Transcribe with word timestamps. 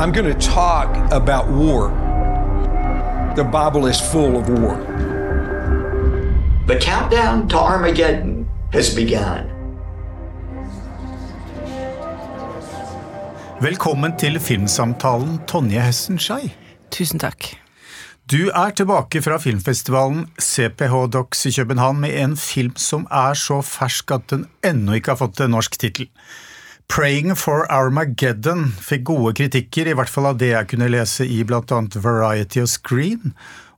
I'm 0.00 0.12
going 0.12 0.32
to 0.34 0.48
talk 0.48 0.88
about 1.12 1.46
war. 1.50 1.90
The 3.36 3.44
Bible 3.44 3.84
is 3.86 4.00
full 4.00 4.38
of 4.38 4.48
war. 4.48 4.76
The 6.66 6.78
countdown 6.80 7.48
to 7.48 7.58
Armageddon 7.58 8.48
has 8.72 8.94
begun. 8.94 9.44
Velkommen 13.60 14.16
til 14.16 14.40
filmsamtalen, 14.40 15.38
Tonje 15.46 15.80
Hessenskei. 15.80 16.54
Tusen 16.90 17.20
takk. 17.20 17.52
Du 18.32 18.48
er 18.48 18.70
tilbake 18.70 19.20
fra 19.22 19.36
filmfestivalen 19.36 20.30
CPH 20.40 21.10
Docs 21.12 21.46
i 21.46 21.52
København 21.58 22.00
med 22.00 22.22
en 22.22 22.36
film 22.36 22.72
som 22.76 23.04
er 23.10 23.34
så 23.34 23.60
fersk 23.60 24.10
at 24.16 24.30
den 24.30 24.48
ennå 24.64 24.96
ikke 24.96 25.12
har 25.12 25.26
fått 25.26 25.44
en 25.44 25.52
norsk 25.58 25.76
tittel. 25.76 26.08
Praying 26.90 27.36
for 27.38 27.68
Armageddon 27.70 28.64
fikk 28.82 29.04
gode 29.12 29.34
kritikker, 29.38 29.86
i 29.86 29.94
hvert 29.94 30.10
fall 30.10 30.32
av 30.32 30.40
det 30.40 30.50
jeg 30.50 30.70
kunne 30.72 30.90
lese 30.90 31.22
i 31.22 31.38
blant 31.46 31.70
annet 31.74 31.94
Variety 32.02 32.64
og 32.64 32.70
Screen. 32.72 33.36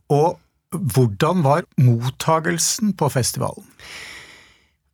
Og 0.08 0.38
hvordan 0.72 1.42
var 1.44 1.66
mottagelsen 1.76 2.94
på 2.96 3.10
festivalen? 3.12 3.68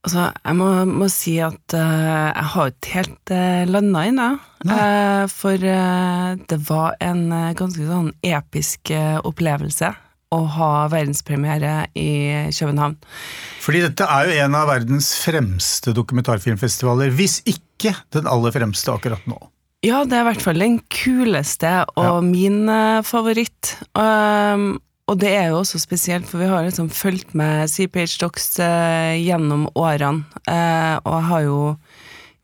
Altså, 0.02 0.28
jeg 0.32 0.58
må, 0.58 0.68
må 0.88 1.08
si 1.12 1.36
at 1.42 1.74
uh, 1.74 2.32
jeg 2.32 2.50
har 2.54 2.72
ikke 2.72 2.92
helt 2.96 3.32
uh, 3.34 3.62
landa 3.70 4.04
ennå. 4.10 4.28
Uh, 4.66 5.24
for 5.30 5.54
uh, 5.54 6.34
det 6.50 6.58
var 6.66 6.98
en 7.04 7.24
ganske 7.58 7.86
sånn 7.86 8.12
episk 8.26 8.94
opplevelse 9.22 9.94
å 10.34 10.40
ha 10.58 10.72
verdenspremiere 10.92 11.88
i 11.96 12.10
København. 12.52 12.98
Fordi 13.64 13.84
dette 13.86 14.08
er 14.08 14.28
jo 14.28 14.40
en 14.44 14.56
av 14.58 14.68
verdens 14.70 15.12
fremste 15.22 15.94
dokumentarfilmfestivaler, 15.96 17.14
hvis 17.16 17.40
ikke 17.48 17.94
den 18.16 18.28
aller 18.30 18.52
fremste 18.54 18.92
akkurat 18.92 19.24
nå. 19.30 19.38
Ja, 19.86 20.02
det 20.02 20.18
er 20.18 20.24
i 20.24 20.28
hvert 20.32 20.42
fall 20.42 20.58
den 20.58 20.80
kuleste 20.90 21.70
og 21.94 22.04
ja. 22.04 22.20
min 22.24 22.66
favoritt. 23.06 23.76
Um, 23.94 24.72
og 25.08 25.16
det 25.22 25.30
er 25.32 25.48
jo 25.48 25.62
også 25.62 25.80
spesielt, 25.80 26.28
for 26.28 26.42
vi 26.42 26.50
har 26.50 26.66
liksom 26.66 26.90
fulgt 26.92 27.32
med 27.38 27.70
CPH 27.72 28.18
Docs 28.20 28.58
uh, 28.60 29.16
gjennom 29.16 29.64
årene. 29.72 30.26
Uh, 30.44 31.00
og 31.00 31.14
jeg 31.14 31.26
har 31.30 31.44
jo 31.46 31.60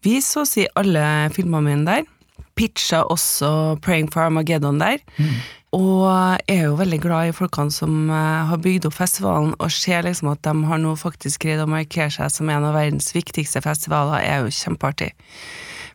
vist 0.05 0.33
så 0.33 0.45
å 0.45 0.49
si 0.49 0.65
alle 0.79 1.05
filmene 1.37 1.67
mine 1.67 1.85
der. 1.91 2.09
Pitcha 2.57 3.03
også 3.11 3.77
Praying 3.85 4.09
for 4.15 4.25
Armageddon 4.25 4.81
der. 4.81 5.03
Mm. 5.19 5.37
Og 5.75 6.05
jeg 6.07 6.61
er 6.61 6.67
jo 6.69 6.79
veldig 6.79 7.01
glad 7.03 7.31
i 7.31 7.35
folkene 7.35 7.75
som 7.75 8.11
eh, 8.13 8.47
har 8.51 8.61
bygd 8.63 8.87
opp 8.89 8.97
festivalen, 8.99 9.55
og 9.59 9.73
ser 9.75 10.07
liksom 10.07 10.31
at 10.31 10.43
de 10.47 10.55
har 10.69 10.81
nå 10.81 10.95
faktisk 11.01 11.47
greid 11.47 11.63
å 11.65 11.71
markere 11.71 12.13
seg 12.15 12.31
som 12.31 12.51
en 12.53 12.67
av 12.69 12.77
verdens 12.77 13.11
viktigste 13.15 13.63
festivaler, 13.65 14.23
er 14.23 14.45
jo 14.45 14.55
kjempeartig. 14.55 15.11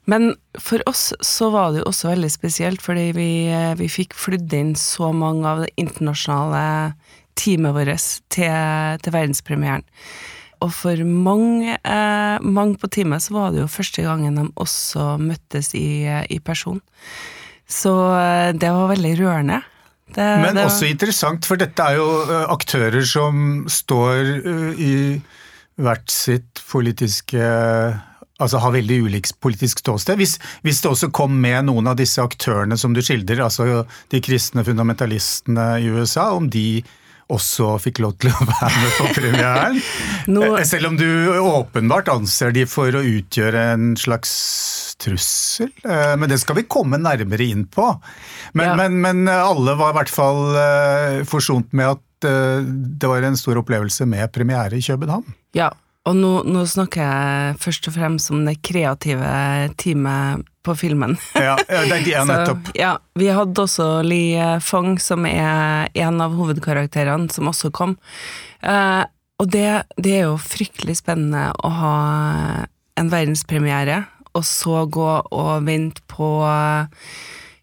Men 0.09 0.33
for 0.57 0.83
oss 0.89 1.11
så 1.23 1.51
var 1.53 1.71
det 1.71 1.83
jo 1.83 1.89
også 1.91 2.09
veldig 2.11 2.31
spesielt, 2.33 2.83
fordi 2.83 3.11
vi, 3.15 3.29
vi 3.79 3.89
fikk 3.91 4.17
flydd 4.17 4.55
inn 4.57 4.73
så 4.79 5.13
mange 5.15 5.47
av 5.47 5.63
det 5.63 5.71
internasjonale 5.79 6.95
teamet 7.39 7.75
vårt 7.77 8.09
til, 8.33 8.99
til 9.05 9.15
verdenspremieren. 9.15 9.85
Og 10.65 10.73
for 10.75 10.99
mange, 11.07 11.77
eh, 11.77 12.37
mange, 12.43 12.75
på 12.81 12.89
teamet 12.91 13.23
så 13.23 13.37
var 13.37 13.53
det 13.53 13.61
jo 13.61 13.71
første 13.71 14.03
gangen 14.03 14.35
de 14.35 14.49
også 14.59 15.13
møttes 15.21 15.71
i, 15.77 16.03
i 16.03 16.39
person. 16.43 16.81
Så 17.69 17.93
eh, 18.17 18.51
det 18.57 18.71
var 18.73 18.89
veldig 18.89 19.13
rørende. 19.21 19.61
Det, 20.09 20.25
Men 20.41 20.57
det 20.57 20.65
også 20.65 20.89
interessant, 20.89 21.45
for 21.45 21.59
dette 21.61 21.85
er 21.85 21.99
jo 21.99 22.07
eh, 22.25 22.45
aktører 22.49 23.05
som 23.05 23.65
står 23.69 24.31
eh, 24.41 24.79
i 24.81 24.93
hvert 25.79 26.09
sitt 26.11 26.63
politiske 26.67 27.43
altså 28.39 28.59
har 28.63 28.71
veldig 28.71 28.97
ulikt 29.05 29.35
politisk 29.43 29.81
ståsted. 29.83 30.15
Hvis, 30.19 30.37
hvis, 30.63 30.79
det 30.81 30.89
også 30.89 31.09
kom 31.15 31.35
med 31.43 31.67
noen 31.67 31.91
av 31.91 31.97
disse 31.99 32.23
aktørene 32.23 32.77
som 32.79 32.95
du 32.95 33.01
skildrer, 33.03 33.43
altså 33.43 33.83
de 34.11 34.21
kristne 34.23 34.63
fundamentalistene 34.63 35.73
i 35.83 35.91
USA, 35.91 36.29
om 36.35 36.47
de 36.51 36.81
også 37.29 37.75
fikk 37.83 38.01
lov 38.03 38.15
til 38.21 38.31
å 38.33 38.47
være 38.47 38.69
med 38.73 38.95
på 38.97 39.09
premieren. 39.17 39.79
Nå... 40.33 40.45
Eh, 40.57 40.65
selv 40.67 40.91
om 40.91 40.97
du 40.99 41.07
åpenbart 41.37 42.11
anser 42.13 42.53
de 42.55 42.65
for 42.69 42.95
å 42.95 43.03
utgjøre 43.05 43.65
en 43.75 43.91
slags 43.99 44.31
trussel. 44.99 45.71
Eh, 45.85 46.15
men 46.19 46.31
det 46.31 46.39
skal 46.41 46.59
vi 46.59 46.67
komme 46.69 46.99
nærmere 47.01 47.45
inn 47.45 47.67
på. 47.69 47.91
Men, 48.57 48.71
ja. 48.71 48.77
men, 48.79 48.99
men 49.03 49.33
alle 49.33 49.77
var 49.79 49.93
i 49.93 49.99
hvert 50.01 50.13
fall 50.13 50.43
eh, 50.59 51.19
forsont 51.29 51.73
med 51.77 51.95
at 51.95 52.05
det 52.19 53.07
var 53.07 53.23
en 53.23 53.37
stor 53.39 53.61
opplevelse 53.61 54.03
med 54.03 54.27
premiere 54.35 54.75
i 54.75 54.83
København. 54.83 55.37
Ja, 55.55 55.69
og 56.07 56.15
nå, 56.15 56.31
nå, 56.47 56.63
snakker 56.69 57.03
jeg 57.03 57.57
først 57.61 57.89
og 57.89 57.95
fremst 57.97 58.31
om 58.31 58.45
det 58.47 58.59
kreative 58.65 59.29
teamet 59.81 60.47
på 60.65 60.75
filmen. 60.79 61.15
Ja, 61.35 61.57
det 61.67 61.99
er 62.13 62.25
nettopp. 62.29 62.71
Så, 62.71 62.75
ja, 62.79 62.93
vi 63.19 63.29
hadde 63.35 63.65
også 63.65 63.87
Li 64.05 64.23
Fong, 64.63 64.95
som 65.03 65.27
er 65.29 65.89
en 65.93 66.21
av 66.23 66.37
hovedkarakterene, 66.39 67.29
som 67.33 67.51
også 67.51 67.71
kom. 67.75 67.97
Eh, 68.63 69.03
og 69.39 69.51
det, 69.51 69.67
det, 69.99 70.15
er 70.17 70.29
jo 70.29 70.39
fryktelig 70.41 70.97
spennende 70.99 71.49
å 71.63 71.73
ha 71.77 71.97
en 72.99 73.11
verdenspremiere, 73.11 74.01
og 74.35 74.43
så 74.47 74.85
gå 74.91 75.11
og 75.35 75.51
vente 75.67 76.03
på 76.11 76.31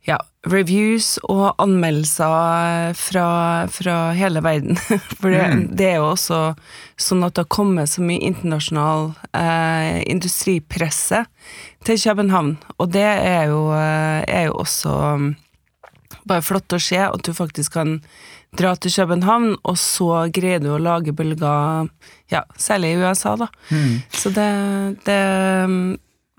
ja, 0.07 0.19
reviews 0.47 1.17
og 1.27 1.57
anmeldelser 1.63 2.95
fra, 2.99 3.27
fra 3.73 3.97
hele 4.17 4.43
verden. 4.45 4.79
For 5.19 5.33
det, 5.35 5.43
mm. 5.43 5.65
det, 5.79 5.89
er 5.91 5.99
jo 5.99 6.13
også 6.13 6.41
sånn 7.01 7.27
at 7.27 7.35
det 7.37 7.47
har 7.47 7.57
kommet 7.57 7.91
så 7.91 8.05
mye 8.07 8.23
internasjonal 8.31 9.11
eh, 9.37 9.99
industripresse 10.07 11.25
til 11.87 12.01
København, 12.03 12.57
og 12.79 12.95
det 12.95 13.07
er 13.07 13.51
jo, 13.51 13.67
eh, 13.75 14.23
er 14.27 14.49
jo 14.49 14.57
også 14.63 14.95
mm, 15.19 15.29
bare 16.27 16.47
flott 16.47 16.75
å 16.75 16.83
se 16.83 17.03
at 17.03 17.27
du 17.27 17.35
faktisk 17.35 17.77
kan 17.79 17.99
dra 18.57 18.73
til 18.79 18.95
København, 18.95 19.53
og 19.67 19.77
så 19.79 20.27
greier 20.33 20.63
du 20.63 20.71
å 20.73 20.81
lage 20.81 21.15
bølger, 21.15 21.91
ja, 22.33 22.43
særlig 22.59 22.95
i 22.95 23.01
USA, 23.03 23.35
da. 23.39 23.51
Mm. 23.71 23.95
Så 24.15 24.33
det, 24.35 24.51
det 25.07 25.21
mm, 25.69 25.85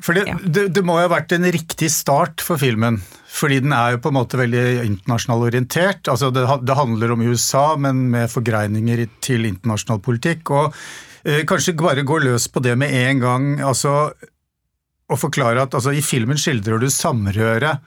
for 0.03 0.13
det, 0.13 0.27
ja. 0.29 0.37
det, 0.43 0.67
det, 0.75 0.83
må 0.85 0.99
jo 0.99 1.07
ha 1.07 1.13
vært 1.15 1.33
en 1.33 1.47
riktig 1.49 1.89
start 1.89 2.43
for 2.45 2.61
filmen, 2.61 2.99
fordi 3.33 3.63
den 3.65 3.73
er 3.73 3.95
jo 3.95 4.01
på 4.03 4.11
en 4.11 4.17
måte 4.19 4.37
veldig 4.37 4.63
internasjonal 4.83 5.47
orientert. 5.49 6.09
Altså 6.11 6.29
det, 6.33 6.45
det 6.67 6.77
handler 6.77 7.15
om 7.15 7.25
USA, 7.25 7.71
men 7.81 8.05
med 8.13 8.29
forgreininger 8.29 9.07
til 9.25 9.49
internasjonal 9.49 10.03
politikk. 10.05 10.53
Og 10.53 10.77
eh, 11.25 11.41
kanskje 11.49 11.73
bare 11.81 12.05
gå 12.05 12.21
løs 12.21 12.45
på 12.53 12.61
det 12.65 12.77
med 12.77 12.93
en 12.93 13.23
gang. 13.25 13.49
altså 13.65 13.95
og 15.07 15.19
forklare 15.21 15.63
at 15.63 15.75
altså, 15.77 15.93
I 15.95 16.03
filmen 16.03 16.39
skildrer 16.39 16.81
du 16.81 16.89
samrøret 16.91 17.83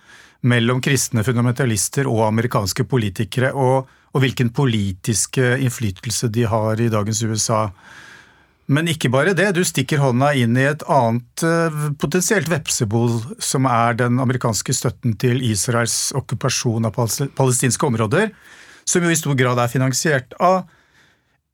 mellom 0.48 0.80
kristne 0.80 1.24
fundamentalister 1.24 2.08
og 2.08 2.24
amerikanske 2.30 2.86
politikere, 2.88 3.52
og, 3.52 3.90
og 4.14 4.22
hvilken 4.24 4.52
politiske 4.56 5.58
innflytelse 5.60 6.30
de 6.32 6.46
har 6.48 6.80
i 6.80 6.88
dagens 6.92 7.20
USA. 7.28 7.66
Men 8.70 8.86
ikke 8.86 9.10
bare 9.10 9.34
det, 9.34 9.48
du 9.56 9.64
stikker 9.66 9.98
hånda 9.98 10.30
inn 10.38 10.54
i 10.54 10.68
et 10.70 10.84
annet 10.86 11.42
eh, 11.46 11.86
potensielt 11.98 12.50
vepsebol, 12.50 13.16
som 13.42 13.66
er 13.66 13.98
den 13.98 14.20
amerikanske 14.22 14.74
støtten 14.76 15.16
til 15.18 15.42
Israels 15.42 16.12
okkupasjon 16.18 16.86
av 16.86 16.94
palestinske 16.94 17.88
områder, 17.88 18.30
som 18.86 19.02
jo 19.02 19.10
i 19.10 19.18
stor 19.18 19.34
grad 19.38 19.58
er 19.58 19.72
finansiert 19.72 20.38
av 20.38 20.62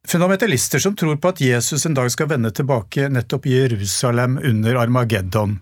fundamentalister 0.07 0.79
som 0.79 0.95
tror 0.95 1.17
på 1.19 1.33
at 1.33 1.41
Jesus 1.43 1.85
en 1.87 1.97
dag 1.97 2.07
skal 2.13 2.29
vende 2.31 2.53
tilbake 2.55 3.09
nettopp 3.11 3.49
i 3.49 3.57
Jerusalem 3.57 4.37
under 4.37 4.77
Armageddon. 4.83 5.57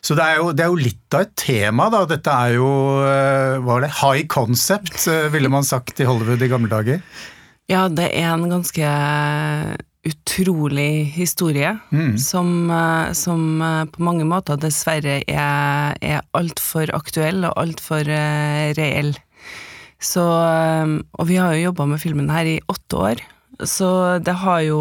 Så 0.00 0.14
det 0.16 0.24
er, 0.24 0.38
jo, 0.38 0.54
det 0.56 0.64
er 0.64 0.70
jo, 0.72 0.78
litt 0.80 1.16
av 1.18 1.26
et 1.26 1.34
tema, 1.36 1.90
da. 1.92 2.06
Dette 2.08 2.32
er 2.46 2.54
jo 2.56 2.70
eh, 3.04 3.58
hva 3.60 3.76
er 3.76 3.84
det, 3.84 3.92
high 3.98 4.24
concept, 4.32 4.94
eh, 5.10 5.28
ville 5.34 5.50
man 5.52 5.66
sagt 5.66 6.00
i 6.00 6.08
Hollywood 6.08 6.40
i 6.40 6.48
gamle 6.48 6.70
dager. 6.72 7.02
Ja, 7.70 7.84
det 7.92 8.08
er 8.16 8.30
en 8.32 8.48
ganske 8.50 8.94
utrolig 10.06 11.12
historie, 11.12 11.78
mm. 11.92 12.18
som, 12.18 12.70
eh, 12.70 13.12
som, 13.12 13.62
eh, 13.62 13.84
på 13.84 14.02
mange 14.02 14.24
måter 14.24 14.56
dessverre 14.60 15.20
er, 15.28 15.96
er 16.00 16.22
altfor 16.36 16.92
aktuell 16.96 17.44
og 17.44 17.56
altfor 17.60 18.08
uh, 18.08 18.72
reell. 18.78 19.14
Så 20.00 20.24
Og 20.24 21.26
vi 21.28 21.36
har 21.36 21.52
jo 21.52 21.66
jobba 21.68 21.84
med 21.86 22.00
filmen 22.00 22.30
her 22.32 22.46
i 22.48 22.60
åtte 22.72 22.96
år, 22.96 23.20
så 23.68 24.18
det 24.24 24.32
har 24.40 24.62
jo 24.64 24.80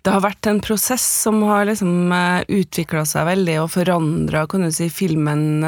det 0.00 0.14
har 0.14 0.22
vært 0.24 0.46
en 0.48 0.62
prosess 0.64 1.04
som 1.04 1.42
har 1.44 1.66
liksom 1.68 2.08
utvikla 2.48 3.02
seg 3.04 3.26
veldig 3.28 3.58
og 3.60 3.68
forandra 3.74 4.46
si, 4.72 4.88
filmen 4.88 5.60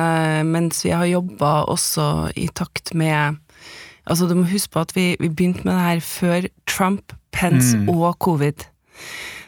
mens 0.48 0.80
vi 0.86 0.94
har 0.96 1.04
jobba 1.04 1.66
også 1.68 2.30
i 2.40 2.48
takt 2.48 2.94
med 2.94 3.36
Altså, 4.08 4.26
du 4.26 4.34
må 4.34 4.48
huske 4.48 4.72
på 4.72 4.80
at 4.80 4.96
vi, 4.96 5.16
vi 5.20 5.28
begynte 5.28 5.62
med 5.62 5.76
det 5.76 5.84
her 5.84 6.00
før 6.00 6.46
Trump 6.66 7.12
pens 7.34 7.74
mm. 7.74 7.88
og 7.92 8.18
covid. 8.22 8.66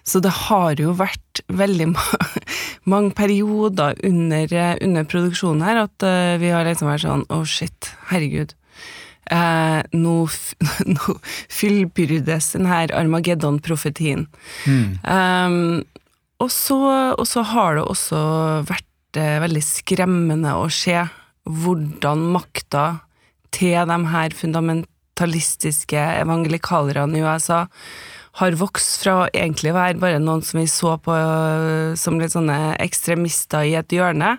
Så 0.03 0.19
det 0.23 0.33
har 0.49 0.81
jo 0.83 0.95
vært 0.99 1.43
veldig 1.53 1.93
ma 1.93 2.07
mange 2.93 3.13
perioder 3.15 3.99
under, 4.03 4.57
under, 4.83 5.07
produksjonen 5.07 5.63
her 5.63 5.85
at 5.85 6.07
uh, 6.07 6.35
vi 6.43 6.51
har 6.51 6.67
liksom 6.67 6.91
vært 6.91 7.05
sånn 7.05 7.29
oh 7.31 7.45
shit, 7.47 7.93
herregud. 8.11 8.57
Eh, 9.31 9.81
nå, 9.95 10.17
nå 10.97 11.15
fyllbyrdes 11.53 12.53
denne 12.57 12.81
Armageddon-profetien. 12.99 14.27
Mm. 14.67 14.99
Um, 15.07 15.85
og, 16.43 16.51
så, 16.51 16.79
og, 17.15 17.25
så, 17.31 17.45
har 17.53 17.79
det 17.79 17.87
også 17.87 18.23
vært 18.69 19.21
eh, 19.21 19.39
veldig 19.45 19.63
skremmende 19.63 20.57
å 20.59 20.67
se 20.73 20.99
hvordan 21.47 22.27
makta 22.35 22.87
til 23.55 23.87
de 23.89 23.99
her 24.11 24.35
fundamentalistiske 25.23 25.99
evangelikalerne 25.99 27.19
i 27.19 27.23
USA 27.23 27.69
har 28.41 28.57
vokst 28.57 29.03
fra 29.03 29.15
å 29.23 29.29
egentlig 29.33 29.75
være 29.75 30.01
bare 30.01 30.19
noen 30.19 30.43
som 30.43 30.61
vi 30.61 30.67
så 30.67 30.97
på 30.99 31.13
øh, 31.13 31.95
som 31.97 32.19
litt 32.19 32.33
sånne 32.33 32.77
ekstremister 32.81 33.63
i 33.69 33.77
et 33.77 33.93
hjørne, 33.93 34.39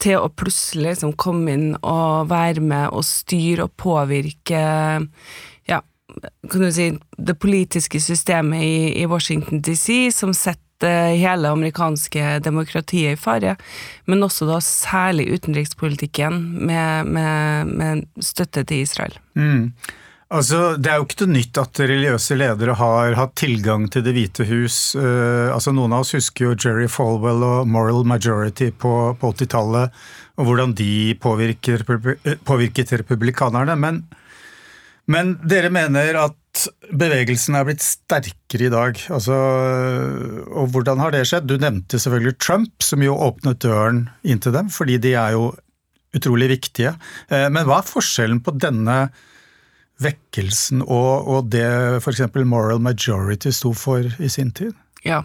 til 0.00 0.18
å 0.18 0.30
plutselig 0.30 0.94
liksom 0.94 1.12
komme 1.18 1.52
inn 1.52 1.76
og 1.82 2.30
være 2.30 2.62
med 2.62 2.88
og 2.94 3.04
styre 3.04 3.66
og 3.66 3.74
påvirke 3.76 4.62
ja, 5.68 5.80
kan 6.48 6.62
du 6.62 6.70
si, 6.72 6.92
det 7.18 7.36
politiske 7.38 8.00
systemet 8.00 8.62
i, 8.62 9.02
i 9.02 9.06
Washington 9.06 9.60
DC, 9.60 10.08
som 10.14 10.32
setter 10.32 11.12
hele 11.18 11.50
amerikanske 11.50 12.38
demokratiet 12.46 13.18
i 13.18 13.20
fare, 13.20 13.56
men 14.06 14.22
også 14.22 14.46
da 14.48 14.60
særlig 14.62 15.28
utenrikspolitikken 15.34 16.38
med, 16.70 17.10
med, 17.10 17.74
med 17.74 18.04
støtte 18.22 18.62
til 18.64 18.86
Israel. 18.86 19.18
Mm. 19.34 19.74
Altså, 20.28 20.76
Det 20.76 20.90
er 20.92 20.98
jo 21.00 21.06
ikke 21.06 21.24
noe 21.24 21.38
nytt 21.38 21.58
at 21.60 21.80
religiøse 21.80 22.36
ledere 22.36 22.74
har 22.76 23.14
hatt 23.16 23.34
tilgang 23.40 23.86
til 23.88 24.04
Det 24.04 24.12
hvite 24.12 24.44
hus. 24.50 24.92
Uh, 24.92 25.48
altså, 25.54 25.72
Noen 25.72 25.94
av 25.96 26.04
oss 26.04 26.12
husker 26.18 26.50
jo 26.50 26.56
Jerry 26.56 26.88
Falwell 26.92 27.44
og 27.44 27.68
Moral 27.68 28.04
Majority 28.04 28.68
på, 28.76 28.92
på 29.16 29.30
80-tallet, 29.32 29.94
og 30.38 30.48
hvordan 30.48 30.74
de 30.76 31.16
påvirker, 31.18 31.84
påvirket 32.44 32.92
republikanerne. 33.00 33.76
Men, 33.80 34.02
men, 35.08 35.32
dere 35.48 35.70
mener 35.72 36.20
at 36.20 36.66
bevegelsen 36.92 37.56
er 37.56 37.64
blitt 37.64 37.84
sterkere 37.84 38.68
i 38.68 38.74
dag. 38.74 39.00
Altså, 39.14 39.38
og 40.52 40.68
hvordan 40.74 41.00
har 41.00 41.14
det 41.14 41.24
skjedd? 41.30 41.48
Du 41.48 41.56
nevnte 41.56 42.00
selvfølgelig 42.02 42.36
Trump, 42.36 42.84
som 42.84 43.00
jo 43.00 43.16
åpnet 43.16 43.62
døren 43.64 44.04
inn 44.28 44.44
til 44.44 44.52
dem, 44.52 44.68
fordi 44.68 45.00
de 45.00 45.16
er 45.16 45.38
jo 45.38 45.54
utrolig 46.12 46.52
viktige. 46.52 46.92
Uh, 47.32 47.48
men 47.48 47.64
hva 47.64 47.80
er 47.80 47.88
forskjellen 47.88 48.44
på 48.44 48.52
denne 48.60 48.98
vekkelsen 50.02 50.84
og, 50.84 51.28
og 51.28 51.50
det 51.52 51.66
f.eks. 51.98 52.22
moral 52.46 52.80
majority 52.82 53.50
sto 53.54 53.72
for 53.76 54.06
i 54.18 54.30
sin 54.30 54.52
tid? 54.54 54.76
Ja. 55.06 55.24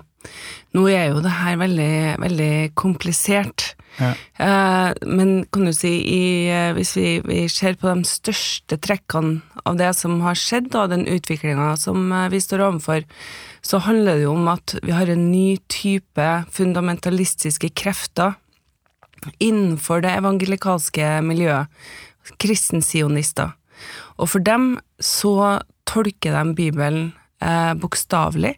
Nå 0.73 0.87
er 0.89 1.11
jo 1.11 1.21
det 1.23 1.33
her 1.35 1.57
veldig, 1.59 1.95
veldig 2.23 2.53
komplisert. 2.79 3.73
Ja. 3.99 4.13
Eh, 4.41 4.89
men 5.05 5.43
kan 5.53 5.67
du 5.67 5.73
si, 5.75 5.91
i, 6.01 6.23
eh, 6.49 6.71
hvis 6.73 6.95
vi, 6.97 7.07
vi, 7.25 7.41
ser 7.51 7.75
på 7.77 7.91
de 7.91 8.07
største 8.07 8.79
trekkene 8.81 9.43
av 9.67 9.77
det 9.77 9.91
som 9.97 10.21
har 10.25 10.39
skjedd, 10.39 10.71
og 10.79 10.93
den 10.93 11.05
utviklinga 11.11 11.73
som 11.79 12.07
eh, 12.09 12.29
vi 12.33 12.41
står 12.41 12.65
overfor, 12.69 13.03
så 13.63 13.81
handler 13.85 14.17
det 14.17 14.25
jo 14.25 14.37
om 14.37 14.47
at 14.51 14.77
vi 14.81 14.95
har 14.95 15.11
en 15.11 15.27
ny 15.31 15.57
type 15.71 16.29
fundamentalistiske 16.55 17.69
krefter 17.77 18.39
innenfor 19.43 20.01
det 20.03 20.17
evangelikalske 20.17 21.19
miljøet, 21.23 21.69
kristensionister. 22.41 23.53
Og 24.17 24.29
for 24.29 24.43
dem 24.45 24.77
så 25.01 25.59
tolker 25.89 26.35
de 26.37 26.55
Bibelen 26.57 27.11
eh, 27.43 27.73
bokstavelig, 27.79 28.55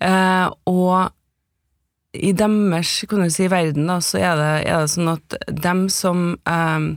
eh, 0.00 0.46
og 0.70 1.12
i 2.18 2.32
deres 2.32 2.92
kan 3.10 3.22
du 3.22 3.30
si, 3.30 3.50
verden 3.52 3.90
da, 3.90 3.98
så 4.02 4.22
er 4.22 4.38
det, 4.38 4.52
er 4.70 4.80
det 4.82 4.92
sånn 4.94 5.12
at 5.12 5.36
dem 5.66 5.84
som 5.92 6.32
eh, 6.48 6.88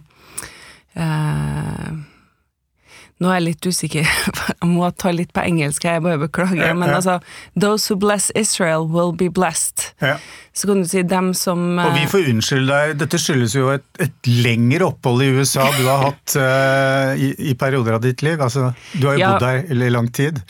eh 0.95 1.92
nå 3.21 3.29
er 3.29 3.38
jeg 3.38 3.45
litt 3.45 3.68
usikker, 3.69 4.07
jeg 4.50 4.68
må 4.69 4.88
ta 4.97 5.12
litt 5.13 5.31
på 5.35 5.44
engelsk, 5.45 5.85
jeg 5.85 6.01
bare 6.03 6.19
beklager. 6.23 6.63
Ja, 6.71 6.73
men 6.77 6.89
ja. 6.89 6.97
altså 6.97 7.19
Those 7.53 7.91
who 7.91 8.00
bless 8.01 8.31
Israel 8.35 8.88
will 8.89 9.13
be 9.13 9.29
blessed. 9.29 9.91
Ja. 10.01 10.18
Så 10.57 10.68
kan 10.68 10.81
du 10.81 10.89
si 10.89 11.03
dem 11.07 11.31
som 11.38 11.77
Og 11.79 11.94
vi 11.95 12.03
eh, 12.03 12.09
får 12.12 12.27
unnskylde 12.33 12.73
deg, 12.73 12.97
dette 13.03 13.21
skyldes 13.21 13.56
jo 13.56 13.69
et, 13.75 13.85
et 14.03 14.31
lengre 14.41 14.89
opphold 14.89 15.23
i 15.23 15.29
USA 15.38 15.69
du 15.77 15.85
har 15.85 16.03
hatt 16.09 16.35
uh, 16.35 17.13
i, 17.15 17.31
i, 17.51 17.56
perioder 17.59 18.00
av 18.00 18.03
ditt 18.03 18.25
liv. 18.25 18.41
Altså, 18.41 18.71
du 18.97 19.07
har 19.07 19.19
jo 19.19 19.29
bodd 19.29 19.45
der 19.45 19.88
i 19.88 19.94
lang 19.94 20.09
tid. 20.12 20.41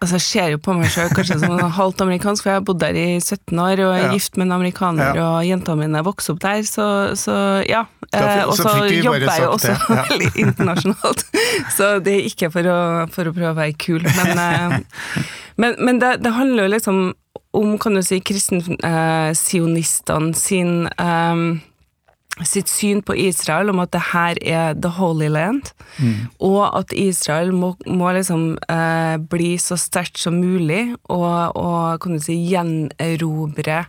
Altså, 0.00 0.16
jeg 0.16 0.24
ser 0.24 0.46
jo 0.54 0.58
på 0.64 0.72
meg 0.78 0.88
sjøl 0.88 1.10
kanskje 1.12 1.36
som 1.42 1.58
halvt 1.80 2.00
amerikansk, 2.06 2.42
for 2.42 2.50
jeg 2.50 2.56
har 2.56 2.64
bodd 2.64 2.80
der 2.80 2.96
i 2.96 3.20
17 3.20 3.58
år 3.60 3.76
og 3.84 3.92
er 3.92 4.06
ja. 4.06 4.12
gift 4.14 4.36
med 4.40 4.46
en 4.46 4.56
amerikaner, 4.56 5.12
ja. 5.12 5.26
og 5.26 5.44
jentene 5.44 5.76
mine 5.82 6.00
vokste 6.06 6.32
opp 6.32 6.40
der, 6.40 6.62
så, 6.64 7.12
så 7.20 7.60
ja. 7.68 7.84
Eh, 8.08 8.48
og 8.48 8.56
så 8.56 8.88
jobber 8.88 9.28
jeg 9.28 9.44
jo 9.44 9.52
også 9.58 9.72
ja. 9.76 10.04
internasjonalt, 10.46 11.20
så 11.76 12.00
det 12.00 12.12
er 12.16 12.24
ikke 12.30 12.48
for 12.54 12.64
å, 12.72 12.78
for 13.12 13.28
å 13.28 13.34
prøve 13.36 13.52
å 13.52 13.60
være 13.60 13.76
kul, 13.76 14.00
men, 14.00 14.40
eh, 14.40 14.80
men, 15.60 15.76
men 15.76 16.00
det, 16.00 16.24
det, 16.24 16.32
handler 16.38 16.64
jo 16.64 16.72
liksom 16.78 17.12
om, 17.60 17.68
kan 17.82 17.92
du 17.98 18.02
si, 18.06 18.20
kristensionistene 18.24 20.30
eh, 20.32 20.38
sin 20.38 20.88
eh, 20.96 21.36
sitt 22.48 22.70
syn 22.70 23.02
på 23.02 23.16
Israel 23.18 23.72
om 23.72 23.82
at 23.82 23.92
det 23.94 24.02
her 24.12 24.40
er 24.40 24.74
the 24.74 24.92
holy 24.96 25.28
land, 25.28 25.72
mm. 25.98 26.30
og 26.38 26.62
at 26.78 26.94
Israel 26.96 27.52
må, 27.56 27.74
må 27.86 28.12
liksom 28.16 28.54
eh, 28.70 29.16
bli 29.30 29.54
så 29.60 29.78
sterkt 29.80 30.20
som 30.20 30.40
mulig 30.40 30.94
og, 31.08 31.56
og 31.56 32.00
kan 32.02 32.16
du 32.16 32.24
si 32.24 32.38
gjenerobre 32.50 33.84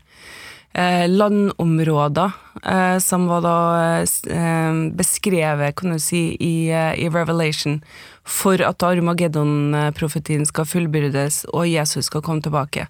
eh, 0.73 1.07
landområder 1.09 2.31
eh, 2.65 2.97
som 3.03 3.27
var 3.31 3.43
da 3.45 3.57
eh, 4.03 4.81
beskrevet, 4.97 5.75
kan 5.75 5.95
du 5.95 5.99
si, 5.99 6.23
i, 6.39 6.71
eh, 6.71 6.93
i 6.99 7.09
Revelation, 7.09 7.81
for 8.23 8.61
at 8.61 8.83
Armageddon-profetien 8.85 10.45
skal 10.45 10.67
fullbyrdes 10.69 11.45
og 11.53 11.69
Jesus 11.69 12.11
skal 12.11 12.23
komme 12.25 12.43
tilbake. 12.45 12.87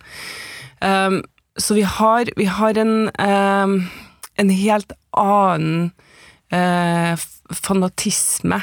Um, 0.81 1.21
så 1.57 1.75
vi 1.77 1.83
har, 1.85 2.31
vi 2.37 2.45
har 2.49 2.77
en 2.79 3.11
um, 3.21 3.75
en 4.41 4.51
helt 4.53 4.93
annen 5.17 5.91
eh, 6.51 7.13
fanatisme 7.53 8.61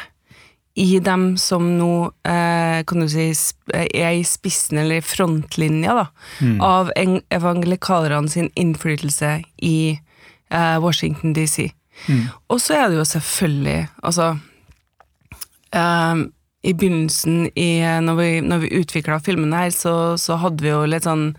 i 0.79 0.99
dem 1.03 1.33
som 1.39 1.65
nå 1.79 1.93
eh, 2.23 2.85
kan 2.87 3.03
du 3.03 3.09
si, 3.11 3.33
er 3.75 4.13
i 4.15 4.23
spissen 4.27 4.79
eller 4.79 5.03
frontlinja 5.03 5.97
da, 5.97 6.05
mm. 6.39 6.61
av 6.63 6.93
evangelikalerne 6.95 8.31
sin 8.31 8.51
innflytelse 8.55 9.33
i 9.67 9.79
eh, 9.97 10.77
Washington 10.79 11.35
DC. 11.35 11.67
Mm. 12.07 12.29
Og 12.47 12.63
så 12.63 12.77
er 12.79 12.85
det 12.89 13.01
jo 13.01 13.05
selvfølgelig 13.11 13.79
Altså 14.07 14.27
eh, 15.75 16.21
I 16.69 16.75
begynnelsen, 16.77 17.49
i, 17.57 17.81
når 18.05 18.19
vi, 18.19 18.29
når 18.45 18.65
vi 18.67 18.75
utvikla 18.83 19.17
filmen 19.25 19.55
her, 19.57 19.73
så, 19.73 20.19
så, 20.21 20.37
hadde 20.43 20.65
vi 20.67 20.69
jo 20.69 20.83
litt 20.85 21.09
sånn, 21.09 21.31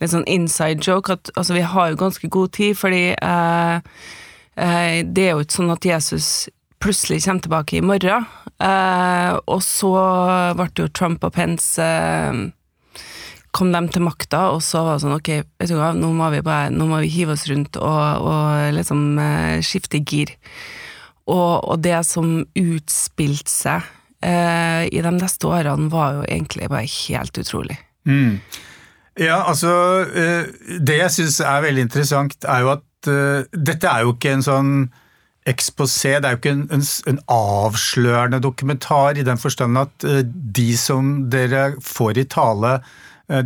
litt 0.00 0.14
sånn 0.14 0.24
inside 0.30 0.80
joke 0.86 1.12
at 1.12 1.28
altså, 1.36 1.58
vi 1.58 1.66
har 1.68 1.92
jo 1.92 2.00
ganske 2.00 2.32
god 2.32 2.54
tid, 2.56 2.78
fordi 2.80 3.04
eh, 3.12 3.92
Eh, 4.60 5.02
det 5.06 5.26
er 5.26 5.36
jo 5.36 5.44
ikke 5.44 5.60
sånn 5.60 5.72
at 5.72 5.86
Jesus 5.86 6.26
plutselig 6.80 7.22
kommer 7.24 7.44
tilbake 7.44 7.78
i 7.78 7.84
morgen. 7.84 8.26
Eh, 8.60 9.34
og 9.46 9.62
så 9.64 9.92
ble 10.58 10.70
jo 10.76 10.88
Trump 10.96 11.24
og 11.24 11.34
Pence 11.36 11.80
eh, 11.84 12.40
kom 13.56 13.72
dem 13.74 13.88
til 13.90 14.04
makta, 14.06 14.48
og 14.54 14.60
så 14.62 14.84
var 14.86 14.96
det 14.96 15.04
sånn 15.04 15.16
ok, 15.16 15.30
vet 15.58 15.72
du 15.72 15.78
hva, 15.78 15.90
nå 15.96 16.12
må 16.14 16.28
vi, 16.34 16.42
bare, 16.46 16.70
nå 16.70 16.86
må 16.86 17.00
vi 17.02 17.10
hive 17.10 17.34
oss 17.34 17.48
rundt 17.50 17.80
og, 17.80 18.28
og 18.30 18.76
liksom 18.76 19.18
skifte 19.66 19.98
gir. 20.06 20.36
Og, 21.30 21.64
og, 21.64 21.80
det 21.82 21.98
som 22.06 22.44
utspilte 22.58 23.50
seg 23.50 23.88
eh, 24.24 24.86
i 24.92 25.02
de 25.04 25.12
neste 25.16 25.48
årene, 25.48 25.90
var 25.92 26.18
jo 26.18 26.26
egentlig 26.28 26.68
bare 26.72 26.88
helt 26.88 27.38
utrolig. 27.38 27.78
Mm. 28.08 28.40
Ja, 29.20 29.42
altså 29.50 30.06
Det 30.80 30.94
jeg 30.96 31.12
syns 31.12 31.40
er 31.44 31.60
veldig 31.60 31.82
interessant, 31.84 32.36
er 32.48 32.62
jo 32.64 32.70
at 32.72 33.10
uh, 33.10 33.42
dette 33.52 33.88
er 33.88 34.06
jo 34.06 34.14
ikke 34.14 34.32
en 34.32 34.44
sånn 34.46 34.72
eksposé, 35.48 36.14
det 36.20 36.28
er 36.28 36.36
jo 36.36 36.40
ikke 36.40 36.54
en, 36.54 36.64
en, 36.76 36.86
en, 37.10 37.20
avslørende 37.32 38.40
dokumentar 38.44 39.18
i 39.18 39.26
den 39.26 39.40
forstand 39.40 39.78
at 39.80 40.06
uh, 40.06 40.20
de 40.24 40.70
som 40.78 41.12
dere 41.32 41.74
får 41.84 42.22
i 42.22 42.26
tale, 42.30 42.78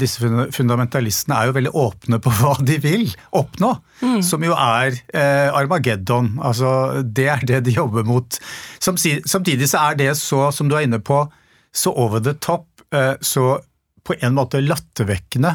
disse 0.00 0.23
fundamentalistene, 0.55 1.37
er 1.37 1.50
jo 1.50 1.57
veldig 1.59 1.73
åpne 1.76 2.21
på 2.25 2.33
hva 2.38 2.55
de 2.64 2.79
vil 2.81 3.05
oppnå. 3.37 3.75
Mm. 4.00 4.21
Som 4.25 4.47
jo 4.47 4.57
er 4.57 4.97
Armageddon. 5.14 6.35
Altså, 6.41 7.03
det 7.05 7.29
er 7.33 7.45
det 7.49 7.61
de 7.69 7.76
jobber 7.76 8.07
mot. 8.09 8.38
Samtidig 8.81 9.69
så 9.71 9.91
er 9.91 10.00
det 10.00 10.11
så, 10.21 10.47
som 10.57 10.71
du 10.71 10.79
er 10.79 10.88
inne 10.88 11.03
på, 11.05 11.21
så 11.75 11.93
over 11.93 12.23
the 12.25 12.37
top, 12.38 12.69
så 13.21 13.59
på 14.05 14.17
en 14.21 14.37
måte 14.37 14.61
lattervekkende 14.64 15.55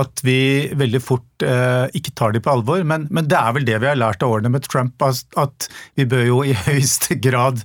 at 0.00 0.22
vi 0.24 0.72
veldig 0.78 1.00
fort 1.04 1.44
eh, 1.44 1.84
ikke 1.96 2.14
tar 2.16 2.32
de 2.32 2.40
på 2.42 2.52
alvor. 2.52 2.84
Men, 2.88 3.06
men, 3.12 3.28
det 3.28 3.38
er 3.38 3.56
vel 3.56 3.66
det 3.68 3.80
vi 3.82 3.90
har 3.90 3.98
lært 3.98 4.24
av 4.24 4.36
årene 4.36 4.52
med 4.54 4.64
Trump, 4.68 5.02
at 5.04 5.68
vi 5.98 6.08
bør 6.08 6.24
jo 6.28 6.38
i 6.46 6.56
høyeste 6.66 7.18
grad 7.20 7.64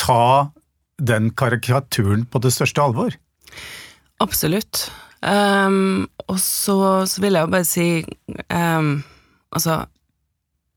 ta 0.00 0.50
den 1.00 1.30
karikaturen 1.36 2.26
på 2.28 2.42
det 2.42 2.52
største 2.56 2.82
alvor. 2.82 3.14
Absolutt. 4.20 4.88
Um, 5.20 6.08
og 6.30 6.38
så, 6.40 7.04
så, 7.04 7.20
vil 7.20 7.36
jeg 7.36 7.44
jo 7.44 7.52
bare 7.52 7.66
si 7.68 7.88
um, 8.48 9.02
Altså, 9.52 9.82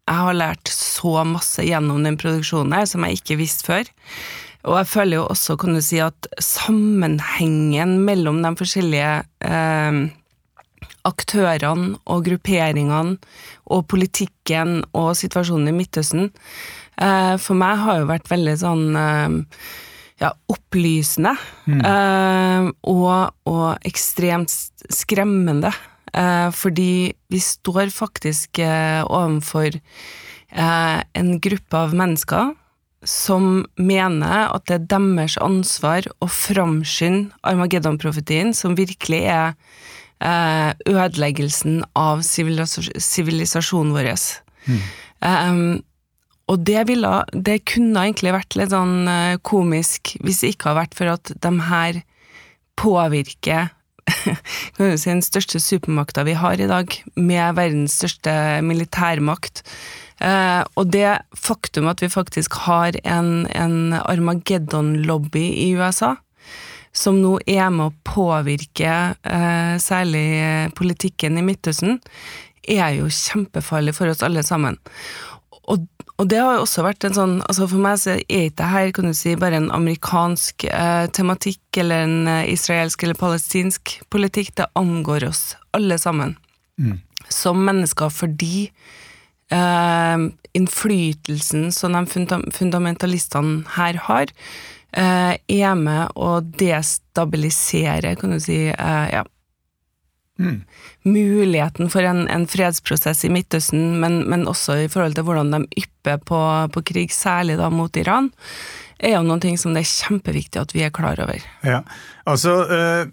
jeg 0.03 0.17
har 0.19 0.35
lært 0.35 0.67
så 0.73 1.21
masse 1.23 1.63
gjennom 1.63 2.01
den 2.03 2.17
produksjonen 2.19 2.73
her 2.75 2.87
som 2.89 3.05
jeg 3.05 3.21
ikke 3.21 3.37
visste 3.39 3.67
før. 3.69 3.91
Og 4.67 4.79
jeg 4.79 4.89
føler 4.89 5.19
jo 5.19 5.27
også, 5.29 5.55
kan 5.61 5.77
du 5.77 5.81
si, 5.83 5.99
at 6.03 6.27
sammenhengen 6.41 7.99
mellom 8.03 8.41
de 8.43 8.51
forskjellige 8.59 9.13
um, 9.45 10.01
aktørene 11.07 11.97
og 12.09 12.25
grupperingene 12.27 13.17
og 13.71 13.87
politikken 13.91 14.81
og 14.95 15.13
situasjonen 15.19 15.71
i 15.71 15.75
Midtøsten, 15.75 16.29
eh, 16.97 17.35
for 17.39 17.59
meg 17.59 17.81
har 17.83 18.01
jo 18.01 18.11
vært 18.11 18.31
veldig 18.31 18.55
sånn 18.59 18.85
ja, 20.21 20.33
opplysende. 20.51 21.33
Eh, 21.67 22.67
og, 22.91 23.33
og 23.49 23.87
ekstremt 23.87 24.53
skremmende. 24.93 25.73
Eh, 26.13 26.49
fordi 26.53 27.13
vi 27.33 27.39
står 27.41 27.89
faktisk 27.93 28.59
eh, 28.61 29.01
overfor 29.05 29.71
eh, 29.73 30.99
en 31.01 31.31
gruppe 31.41 31.79
av 31.79 31.95
mennesker 31.97 32.53
som 33.03 33.65
mener 33.75 34.47
at 34.53 34.67
det 34.69 34.77
er 34.77 34.85
deres 34.93 35.35
ansvar 35.43 36.07
å 36.23 36.29
framskynde 36.31 37.33
Armageddon-profetien, 37.43 38.53
som 38.55 38.77
virkelig 38.79 39.23
er 39.27 39.55
eh, 40.23 40.71
ødeleggelsen 40.87 41.81
av 41.99 42.23
sivilisasjonen 42.23 43.95
vår. 43.95 44.13
Um, 45.23 45.83
og 46.51 46.65
det, 46.67 46.81
ville, 46.89 47.11
det 47.31 47.61
kunne 47.69 48.03
egentlig 48.03 48.33
vært 48.35 48.57
litt 48.59 48.73
sånn 48.73 49.07
eh, 49.07 49.37
komisk 49.45 50.15
hvis 50.23 50.41
det 50.43 50.53
ikke 50.53 50.69
hadde 50.69 50.81
vært 50.81 50.97
for 50.97 51.13
at 51.13 51.31
de 51.45 51.53
her 51.69 52.01
påvirker 52.79 53.71
kan 54.75 54.89
du 54.91 54.97
si, 54.97 55.07
den 55.07 55.23
største 55.23 55.61
supermakta 55.63 56.25
vi 56.27 56.35
har 56.35 56.59
i 56.59 56.67
dag, 56.67 56.91
med 57.15 57.55
verdens 57.55 57.95
største 58.01 58.33
militærmakt. 58.65 59.63
Eh, 60.19 60.61
og 60.75 60.91
det 60.91 61.21
faktum 61.39 61.87
at 61.91 62.03
vi 62.03 62.11
faktisk 62.11 62.57
har 62.67 62.97
en, 63.07 63.47
en 63.47 63.95
Armageddon-lobby 64.01 65.45
i 65.63 65.69
USA, 65.79 66.17
som 66.93 67.21
nå 67.23 67.37
er 67.49 67.71
med 67.73 67.89
å 67.89 67.95
påvirke 68.05 68.93
eh, 69.15 69.75
særlig 69.81 70.27
politikken 70.77 71.39
i 71.39 71.45
Midtøsten, 71.47 72.01
er 72.63 72.99
jo 72.99 73.09
kjempefarlig 73.11 73.95
for 73.97 74.11
oss 74.11 74.23
alle 74.23 74.43
sammen. 74.45 74.77
Og, 75.71 75.87
og 76.21 76.29
det 76.29 76.39
har 76.39 76.57
jo 76.57 76.65
også 76.65 76.83
vært 76.85 77.07
en 77.07 77.15
sånn 77.17 77.33
altså 77.41 77.65
For 77.71 77.81
meg 77.81 77.97
så 78.01 78.13
er 78.13 78.19
ikke 78.21 78.57
det 78.59 78.69
her 78.69 78.91
kan 78.95 79.09
du 79.09 79.15
si, 79.17 79.33
bare 79.39 79.57
en 79.59 79.71
amerikansk 79.73 80.67
eh, 80.69 81.05
tematikk 81.15 81.79
eller 81.81 82.05
en 82.05 82.29
eh, 82.29 82.51
israelsk 82.53 83.03
eller 83.03 83.17
palestinsk 83.17 83.97
politikk. 84.13 84.53
Det 84.59 84.69
angår 84.79 85.25
oss 85.31 85.55
alle 85.73 85.97
sammen 86.01 86.37
som 87.33 87.65
mennesker 87.65 88.13
fordi 88.13 88.67
eh, 89.53 90.17
innflytelsen 90.53 91.71
som 91.73 91.97
de 91.97 92.05
funda 92.09 92.39
fundamentalistene 92.53 93.63
her 93.77 93.99
har, 94.07 94.33
eh, 94.93 95.37
er 95.49 95.75
med 95.75 96.13
å 96.15 96.39
destabilisere, 96.41 98.15
kan 98.19 98.35
du 98.35 98.39
si, 98.39 98.67
eh, 98.67 99.23
ja, 100.39 100.53
muligheten 101.03 101.89
for 101.93 102.03
en, 102.03 102.27
en 102.27 102.45
fredsprosess 102.49 103.25
i 103.25 103.31
Midtøsten, 103.33 103.99
men, 104.01 104.23
men 104.29 104.47
også 104.49 104.79
i 104.83 104.89
forhold 104.91 105.17
til 105.17 105.27
hvordan 105.27 105.51
de 105.53 105.83
ypper 105.83 106.21
på, 106.25 106.39
på 106.73 106.85
krig, 106.93 107.11
særlig 107.13 107.59
da 107.59 107.69
mot 107.69 107.95
Iran, 107.97 108.31
er 108.97 109.17
jo 109.17 109.25
noen 109.27 109.43
ting 109.43 109.59
som 109.59 109.75
det 109.75 109.83
er 109.83 109.91
kjempeviktig 109.91 110.61
at 110.61 110.73
vi 110.73 110.85
er 110.85 110.93
klar 110.95 111.19
over. 111.21 111.43
Ja, 111.67 111.83
altså 112.25 112.63
øh, 112.65 113.11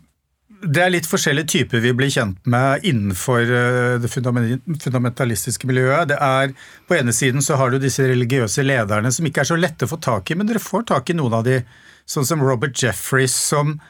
Det 0.61 0.83
er 0.85 0.93
litt 0.93 1.09
forskjellige 1.09 1.49
typer 1.49 1.81
vi 1.81 1.93
blir 1.97 2.11
kjent 2.13 2.41
med 2.45 2.85
innenfor 2.85 3.41
øh, 3.41 4.01
det 4.01 4.11
fundamentalistiske 4.13 5.67
miljøet. 5.67 6.09
Det 6.13 6.19
er, 6.21 6.53
På 6.89 6.95
ene 6.95 7.13
siden 7.13 7.43
så 7.43 7.57
har 7.57 7.71
du 7.71 7.79
disse 7.79 8.07
religiøse 8.07 8.63
lederne 8.63 9.13
som 9.13 9.27
ikke 9.27 9.45
er 9.45 9.51
så 9.53 9.61
lette 9.61 9.89
å 9.89 9.93
få 9.93 10.01
tak 10.01 10.31
i, 10.31 10.37
men 10.37 10.49
dere 10.49 10.63
får 10.63 10.89
tak 10.93 11.11
i 11.11 11.17
noen 11.17 11.41
av 11.41 11.45
de, 11.49 11.63
sånn 12.07 12.29
som 12.29 12.45
Robert 12.45 12.77
Jeffries, 12.77 13.35
som, 13.35 13.81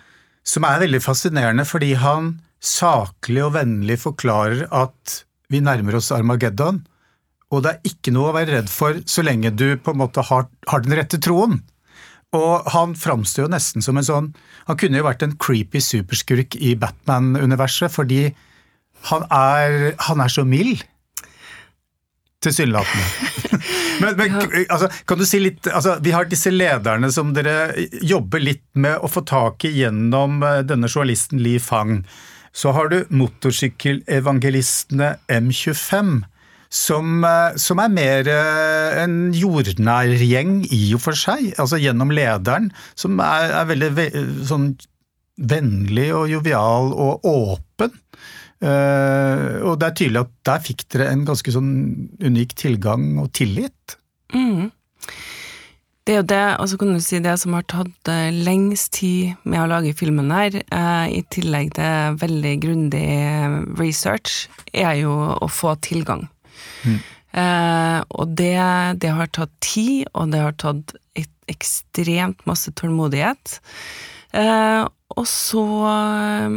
som 0.43 0.65
er 0.65 0.87
veldig 0.87 1.03
fascinerende 1.05 1.67
fordi 1.69 1.95
han 2.01 2.39
saklig 2.61 3.43
og 3.47 3.55
vennlig 3.57 3.99
forklarer 4.03 4.67
at 4.69 5.23
vi 5.51 5.63
nærmer 5.65 5.99
oss 5.99 6.13
Armageddon, 6.15 6.83
og 7.51 7.65
det 7.65 7.73
er 7.73 7.91
ikke 7.91 8.13
noe 8.15 8.31
å 8.31 8.37
være 8.37 8.61
redd 8.61 8.71
for 8.71 9.01
så 9.11 9.25
lenge 9.27 9.51
du 9.51 9.75
på 9.83 9.95
en 9.95 10.01
måte 10.05 10.23
har, 10.29 10.47
har 10.71 10.85
den 10.85 10.95
rette 10.95 11.19
troen. 11.23 11.59
Og 12.37 12.69
han 12.71 12.95
framstår 12.95 13.49
jo 13.49 13.51
nesten 13.51 13.83
som 13.83 13.97
en 13.99 14.07
sånn 14.07 14.27
Han 14.69 14.77
kunne 14.79 15.01
jo 15.01 15.07
vært 15.09 15.25
en 15.27 15.33
creepy 15.35 15.81
superskurk 15.83 16.55
i 16.63 16.77
Batman-universet, 16.79 17.91
fordi 17.91 18.29
han 19.11 19.25
er, 19.35 19.97
han 20.07 20.23
er 20.23 20.31
så 20.31 20.45
mild. 20.47 20.85
Tilsynelatende. 22.45 23.59
men, 24.03 24.15
men 24.21 24.37
altså, 24.71 24.87
kan 25.09 25.19
du 25.19 25.27
si 25.29 25.41
litt 25.43 25.67
altså, 25.67 25.97
Vi 26.05 26.13
har 26.15 26.29
disse 26.31 26.53
lederne 26.53 27.11
som 27.13 27.35
dere 27.37 27.73
jobber 28.01 28.45
litt 28.45 28.65
med 28.81 29.01
å 29.01 29.11
få 29.11 29.25
tak 29.29 29.67
i 29.69 29.75
gjennom 29.81 30.39
eh, 30.47 30.61
denne 30.69 30.89
journalisten 30.89 31.43
Li 31.43 31.59
Fang. 31.61 31.99
Så 32.53 32.73
har 32.75 32.89
du 32.91 33.05
motorsykkelevangelistene 33.15 35.17
M25 35.31 36.25
som, 36.71 37.25
eh, 37.25 37.57
som 37.59 37.81
er 37.83 37.91
mer 37.91 38.29
eh, 38.31 39.03
en 39.03 39.33
jordnær 39.35 40.13
gjeng 40.23 40.61
i 40.71 40.95
og 40.95 41.03
for 41.03 41.19
seg, 41.19 41.51
altså 41.59 41.81
gjennom 41.83 42.15
lederen, 42.15 42.71
som 42.95 43.19
er, 43.25 43.51
er 43.59 43.71
veldig 43.71 43.91
ve 43.97 44.07
sånn 44.47 44.71
vennlig 45.41 46.11
og 46.15 46.31
jovial 46.31 46.93
og 46.93 47.27
åpen. 47.27 47.97
Uh, 48.61 49.57
og 49.65 49.79
det 49.81 49.87
er 49.87 49.95
tydelig 49.97 50.21
at 50.21 50.33
der 50.45 50.59
fikk 50.61 50.83
dere 50.93 51.07
en 51.15 51.23
ganske 51.25 51.53
sånn 51.55 51.71
unik 52.21 52.51
tilgang 52.61 53.15
og 53.23 53.31
tillit. 53.33 53.95
Det 56.11 56.17
er 56.17 56.25
jo 56.25 56.27
det, 56.27 56.47
altså 56.59 56.77
kan 56.81 56.89
du 56.91 56.99
si 56.99 57.19
det 57.23 57.33
som 57.39 57.53
har 57.55 57.63
tatt 57.71 58.09
eh, 58.11 58.33
lengst 58.35 58.97
tid 58.97 59.37
med 59.47 59.61
å 59.63 59.69
lage 59.71 59.93
filmen 59.95 60.33
her, 60.35 60.57
eh, 60.59 61.05
i 61.07 61.21
tillegg 61.31 61.69
til 61.77 62.17
veldig 62.19 62.55
grundig 62.65 63.03
eh, 63.15 63.53
research, 63.79 64.49
er 64.75 64.97
jo 65.05 65.13
å 65.15 65.47
få 65.47 65.77
tilgang. 65.87 66.25
Eh, 66.83 68.01
og 68.11 68.33
det, 68.41 68.57
det 69.05 69.13
har 69.21 69.31
tatt 69.31 69.53
tid, 69.63 70.09
og 70.11 70.33
det 70.33 70.41
har 70.43 70.57
tatt 70.59 70.97
et 71.15 71.31
ekstremt 71.55 72.43
masse 72.43 72.75
tålmodighet. 72.75 73.61
Eh, 74.35 74.83
og 75.15 75.29
så, 75.31 75.63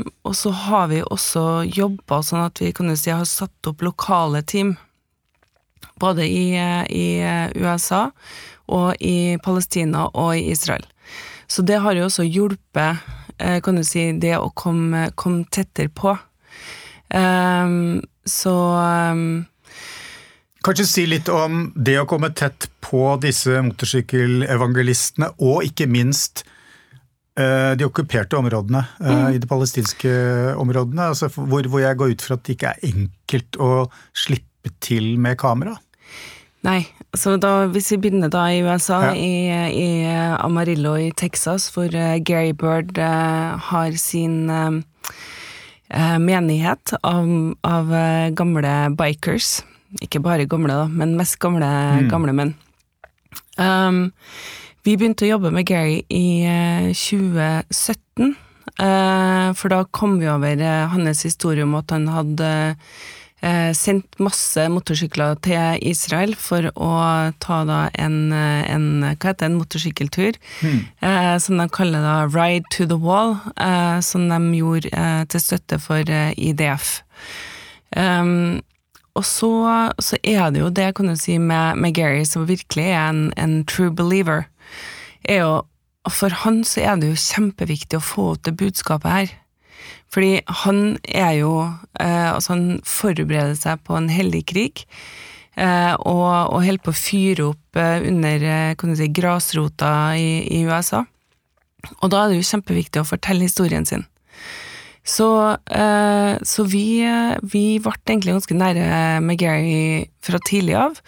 og 0.01 0.33
så 0.39 0.55
har 0.63 0.89
vi 0.89 1.03
også 1.05 1.45
jobba 1.69 2.23
sånn 2.25 2.47
at 2.47 2.63
vi 2.63 2.73
kan 2.73 2.89
du 2.89 2.97
si, 2.97 3.13
har 3.13 3.29
satt 3.29 3.69
opp 3.69 3.85
lokale 3.85 4.41
team 4.49 4.73
både 6.01 6.25
i, 6.25 6.57
i 6.89 7.05
USA 7.53 8.07
og 8.71 8.99
i 9.03 9.37
Palestina 9.43 10.07
og 10.13 10.37
i 10.37 10.51
Israel. 10.53 10.85
Så 11.47 11.61
det 11.61 11.81
har 11.83 11.95
jo 11.97 12.07
også 12.07 12.25
hjulpet, 12.25 13.03
eh, 13.37 13.59
kan 13.61 13.75
du 13.75 13.83
si, 13.83 14.11
det 14.19 14.37
å 14.37 14.51
komme, 14.55 15.09
komme 15.15 15.45
tettere 15.51 15.91
på. 15.93 16.15
Um, 17.13 18.01
så 18.25 18.53
um, 19.13 19.43
Kanskje 20.63 20.85
si 20.87 21.03
litt 21.05 21.27
om 21.27 21.67
det 21.75 21.97
å 21.99 22.07
komme 22.07 22.29
tett 22.31 22.69
på 22.81 23.17
disse 23.21 23.59
motorsykkelevangelistene, 23.67 25.33
og 25.43 25.65
ikke 25.67 25.89
minst 25.91 26.45
eh, 27.35 27.73
de 27.75 27.83
okkuperte 27.83 28.39
områdene 28.39 28.85
mm. 28.95 29.25
i 29.35 29.41
de 29.43 29.49
palestinske 29.49 30.13
områdene, 30.55 31.09
altså 31.11 31.27
hvor, 31.35 31.67
hvor 31.67 31.83
jeg 31.83 31.99
går 31.99 32.15
ut 32.15 32.23
fra 32.23 32.37
at 32.39 32.45
det 32.47 32.55
ikke 32.55 32.71
er 32.71 32.93
enkelt 32.93 33.59
å 33.59 33.71
slippe 34.15 34.71
til 34.79 35.17
med 35.19 35.35
kamera. 35.41 35.75
Nei, 36.63 36.85
så 37.13 37.35
da, 37.37 37.67
hvis 37.69 37.91
vi 37.93 37.99
begynner 38.05 38.31
da 38.33 38.47
i 38.49 38.63
USA, 38.65 38.99
Ja. 39.09 39.13
i, 39.13 39.49
i 39.69 39.89
Amarillo 40.39 40.95
i 40.97 41.11
Texas, 41.11 41.69
hvor 41.75 41.93
eh, 41.93 42.17
Gary 42.25 42.53
Bird 42.57 42.97
eh, 42.97 43.57
har 43.69 43.91
sin 44.01 44.49
eh, 44.49 46.17
menighet 46.17 46.95
av, 47.03 47.29
av 47.63 47.93
gamle 48.33 48.73
bikers. 48.97 49.61
Ikke 50.01 50.23
bare 50.25 50.47
gamle, 50.49 50.73
da, 50.73 50.87
men 50.89 51.13
mest 51.19 51.37
gamle, 51.39 51.69
gamle 52.09 52.33
menn. 52.33 52.55
Um, 53.61 54.07
vi 54.83 54.95
begynte 54.97 55.27
å 55.27 55.35
jobbe 55.35 55.51
med 55.53 55.67
Gary 55.69 56.01
i 56.09 56.41
eh, 56.49 56.89
2017, 56.97 58.33
uh, 58.81 59.53
for 59.53 59.69
da 59.69 59.83
kom 59.93 60.17
vi 60.19 60.27
over 60.33 60.63
hans 60.95 61.21
historie 61.27 61.63
om 61.63 61.75
at 61.77 61.93
han 61.93 62.09
hadde 62.09 62.49
sendt 63.75 64.19
masse 64.23 64.63
motorsykler 64.71 65.35
til 65.43 65.81
Israel 65.83 66.31
for 66.39 66.69
å 66.79 66.91
ta 67.43 67.63
da 67.67 67.79
en, 67.99 68.31
eh, 68.31 68.63
en 68.71 68.85
hva 69.03 69.17
heter 69.17 69.41
det, 69.41 69.49
en 69.49 69.57
motorsykkeltur, 69.59 70.37
eh, 70.63 71.37
som 71.43 71.57
de 71.59 71.67
kaller 71.69 72.05
da 72.05 72.23
Ride 72.25 72.69
to 72.71 72.85
the 72.85 72.97
Wall, 72.97 73.37
eh, 73.57 73.99
som 73.99 74.29
de 74.29 74.39
gjorde 74.57 74.93
eh, 74.93 75.25
til 75.25 75.43
støtte 75.43 75.79
for 75.81 76.07
eh, 76.07 76.31
IDF. 76.37 77.01
Um, 77.95 78.61
og 79.13 79.25
så, 79.25 79.51
så 80.01 80.17
er 80.23 80.49
det 80.49 80.63
jo 80.63 80.71
det, 80.73 80.95
kan 80.95 81.11
du 81.11 81.15
si, 81.19 81.37
med, 81.37 81.77
med 81.77 81.93
Gary, 81.93 82.23
som 82.25 82.47
virkelig 82.47 82.87
er 82.89 83.09
en, 83.09 83.27
en 83.37 83.61
true 83.65 83.91
believer, 83.91 84.47
er 85.23 85.43
jo 85.43 85.53
For 86.11 86.33
han 86.43 86.65
så 86.67 86.81
er 86.83 86.97
det 86.99 87.13
jo 87.13 87.15
kjempeviktig 87.15 87.95
å 87.95 88.03
få 88.03 88.23
ut 88.33 88.41
det 88.43 88.57
budskapet 88.59 89.11
her. 89.11 89.29
Fordi 90.13 90.37
han 90.63 90.81
er 91.03 91.39
jo 91.39 91.53
eh, 91.99 92.29
Altså, 92.33 92.53
han 92.53 92.81
forbereder 92.85 93.55
seg 93.57 93.81
på 93.87 93.97
en 93.97 94.09
hellig 94.13 94.43
krig, 94.51 94.85
eh, 95.57 95.93
og, 95.97 96.53
og 96.53 96.63
holder 96.65 96.83
på 96.85 96.93
å 96.93 96.97
fyre 96.97 97.49
opp 97.51 97.79
eh, 97.81 98.07
under 98.09 98.47
kan 98.79 98.93
du 98.93 98.97
si, 98.99 99.09
grasrota 99.09 99.93
i, 100.19 100.43
i 100.53 100.63
USA. 100.69 101.03
Og 101.99 102.11
da 102.13 102.23
er 102.23 102.31
det 102.31 102.41
jo 102.41 102.49
kjempeviktig 102.53 103.01
å 103.01 103.07
fortelle 103.07 103.49
historien 103.49 103.85
sin. 103.85 104.05
Så, 105.03 105.25
så 106.47 106.63
vi, 106.71 107.03
vi 107.51 107.63
ble 107.83 107.91
egentlig 108.05 108.37
ganske 108.37 108.55
nære 108.55 108.85
med 109.19 109.35
Gary 109.41 110.05
fra 110.23 110.39
tidlig 110.47 110.77
av. 110.79 111.01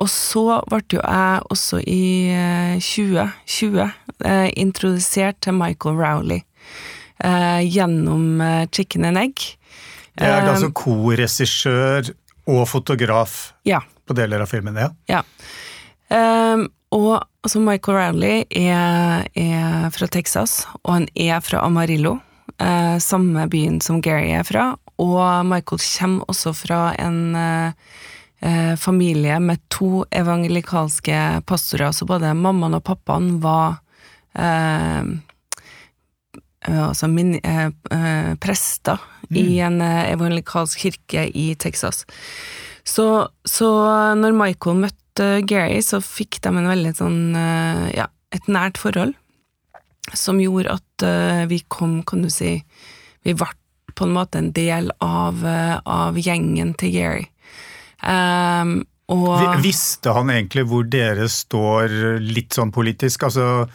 Og 0.00 0.08
så 0.08 0.44
ble 0.70 0.80
jo 0.94 1.00
jeg 1.02 1.42
også 1.52 1.80
i 1.84 2.04
eh, 2.32 2.80
2020 2.80 3.82
eh, 3.84 4.48
introdusert 4.56 5.40
til 5.44 5.58
Michael 5.58 5.98
Rowley 5.98 6.40
gjennom 7.22 8.40
eh, 8.40 8.66
Chicken 8.72 9.04
and 9.04 9.18
Egg. 9.18 9.46
Det 10.16 10.26
er 10.26 10.42
Eh, 10.42 10.50
altså 10.52 10.70
korregissør 10.72 12.12
og 12.50 12.66
fotograf 12.68 13.52
Ja. 13.64 13.80
på 14.06 14.14
deler 14.14 14.40
av 14.40 14.48
filmen, 14.50 14.76
ja. 14.76 14.90
Ja. 15.08 15.22
Um, 16.10 16.68
og 16.90 17.22
altså 17.44 17.60
Michael 17.60 17.96
Rowley 17.96 18.44
er, 18.50 19.26
er 19.36 19.90
fra 19.90 20.06
Texas, 20.06 20.66
og 20.82 20.92
han 20.94 21.08
er 21.14 21.40
fra 21.40 21.62
Amarillo, 21.64 22.18
uh, 22.58 22.98
samme 22.98 23.46
byen 23.48 23.80
som 23.80 24.00
Gary 24.00 24.32
er 24.34 24.42
fra. 24.42 24.76
Og 24.98 25.46
Michael 25.46 25.78
kommer 25.78 26.24
også 26.28 26.52
fra 26.52 26.94
en 26.98 27.36
uh, 27.36 27.72
eh, 28.40 28.76
familie 28.76 29.40
med 29.40 29.58
to 29.68 30.04
evangelikalske 30.10 31.42
pastorer, 31.46 31.92
så 31.92 32.06
både 32.06 32.34
mammaen 32.34 32.74
og 32.74 32.84
pappaen 32.84 33.38
var 33.40 33.78
eh, 34.34 34.98
eh, 34.98 35.04
altså 36.68 37.08
min, 37.08 37.38
eh, 37.40 37.70
eh, 37.90 38.34
prester 38.40 39.00
i 39.30 39.60
en 39.64 39.80
eh, 39.80 40.12
evangelikalsk 40.12 40.78
kirke 40.84 41.28
i 41.34 41.54
Texas. 41.54 42.04
Så, 42.84 43.28
så 43.44 43.70
når 44.18 44.36
Michael 44.36 44.82
møtte 44.84 45.28
Gary, 45.48 45.80
så 45.84 46.00
fikk 46.04 46.40
de 46.44 46.52
en 46.52 46.70
veldig 46.70 46.94
sånn 46.98 47.20
eh, 47.38 47.86
ja, 47.96 48.08
et 48.34 48.48
nært 48.50 48.80
forhold. 48.80 49.14
Som 50.16 50.40
gjorde 50.42 50.78
at 50.80 51.06
eh, 51.06 51.44
vi 51.50 51.60
kom, 51.70 52.00
kan 52.02 52.24
du 52.24 52.30
si 52.32 52.56
Vi 53.22 53.34
ble 53.36 53.52
på 53.94 54.06
en 54.06 54.14
måte 54.16 54.40
en 54.40 54.48
del 54.56 54.88
av, 55.04 55.42
eh, 55.46 55.76
av 55.84 56.16
gjengen 56.18 56.72
til 56.80 56.94
Gary. 56.94 57.26
Um, 58.00 58.80
og 59.12 59.60
Visste 59.60 60.14
han 60.16 60.30
egentlig 60.32 60.64
hvor 60.70 60.86
dere 60.88 61.26
står 61.28 62.20
litt 62.22 62.56
sånn 62.56 62.72
politisk? 62.72 63.26
Altså, 63.28 63.66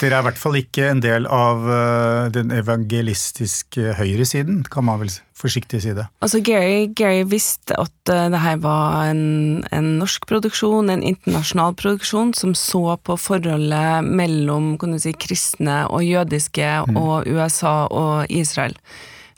dere 0.00 0.18
er 0.18 0.24
i 0.24 0.26
hvert 0.28 0.40
fall 0.40 0.58
ikke 0.58 0.88
en 0.90 1.00
del 1.04 1.28
av 1.30 1.64
eh, 1.70 2.32
den 2.34 2.52
evangelistiske 2.54 3.94
høyresiden, 3.98 4.62
kan 4.70 4.86
man 4.88 5.00
vel 5.02 5.12
forsiktig 5.38 5.82
si 5.84 5.94
det. 5.96 6.06
Altså 6.24 6.40
Gary, 6.44 6.86
Gary 6.96 7.24
visste 7.28 7.76
at 7.76 8.12
uh, 8.12 8.26
det 8.32 8.40
her 8.40 8.60
var 8.64 9.10
en, 9.10 9.64
en 9.74 9.90
norsk 10.00 10.24
produksjon, 10.30 10.88
en 10.90 11.04
internasjonal 11.04 11.74
produksjon, 11.76 12.32
som 12.38 12.54
så 12.56 12.96
på 13.04 13.18
forholdet 13.20 14.06
mellom 14.06 14.74
si, 15.02 15.12
kristne 15.12 15.82
og 15.90 16.06
jødiske 16.06 16.70
og 16.94 17.28
USA 17.28 17.84
og 17.90 18.30
Israel. 18.32 18.78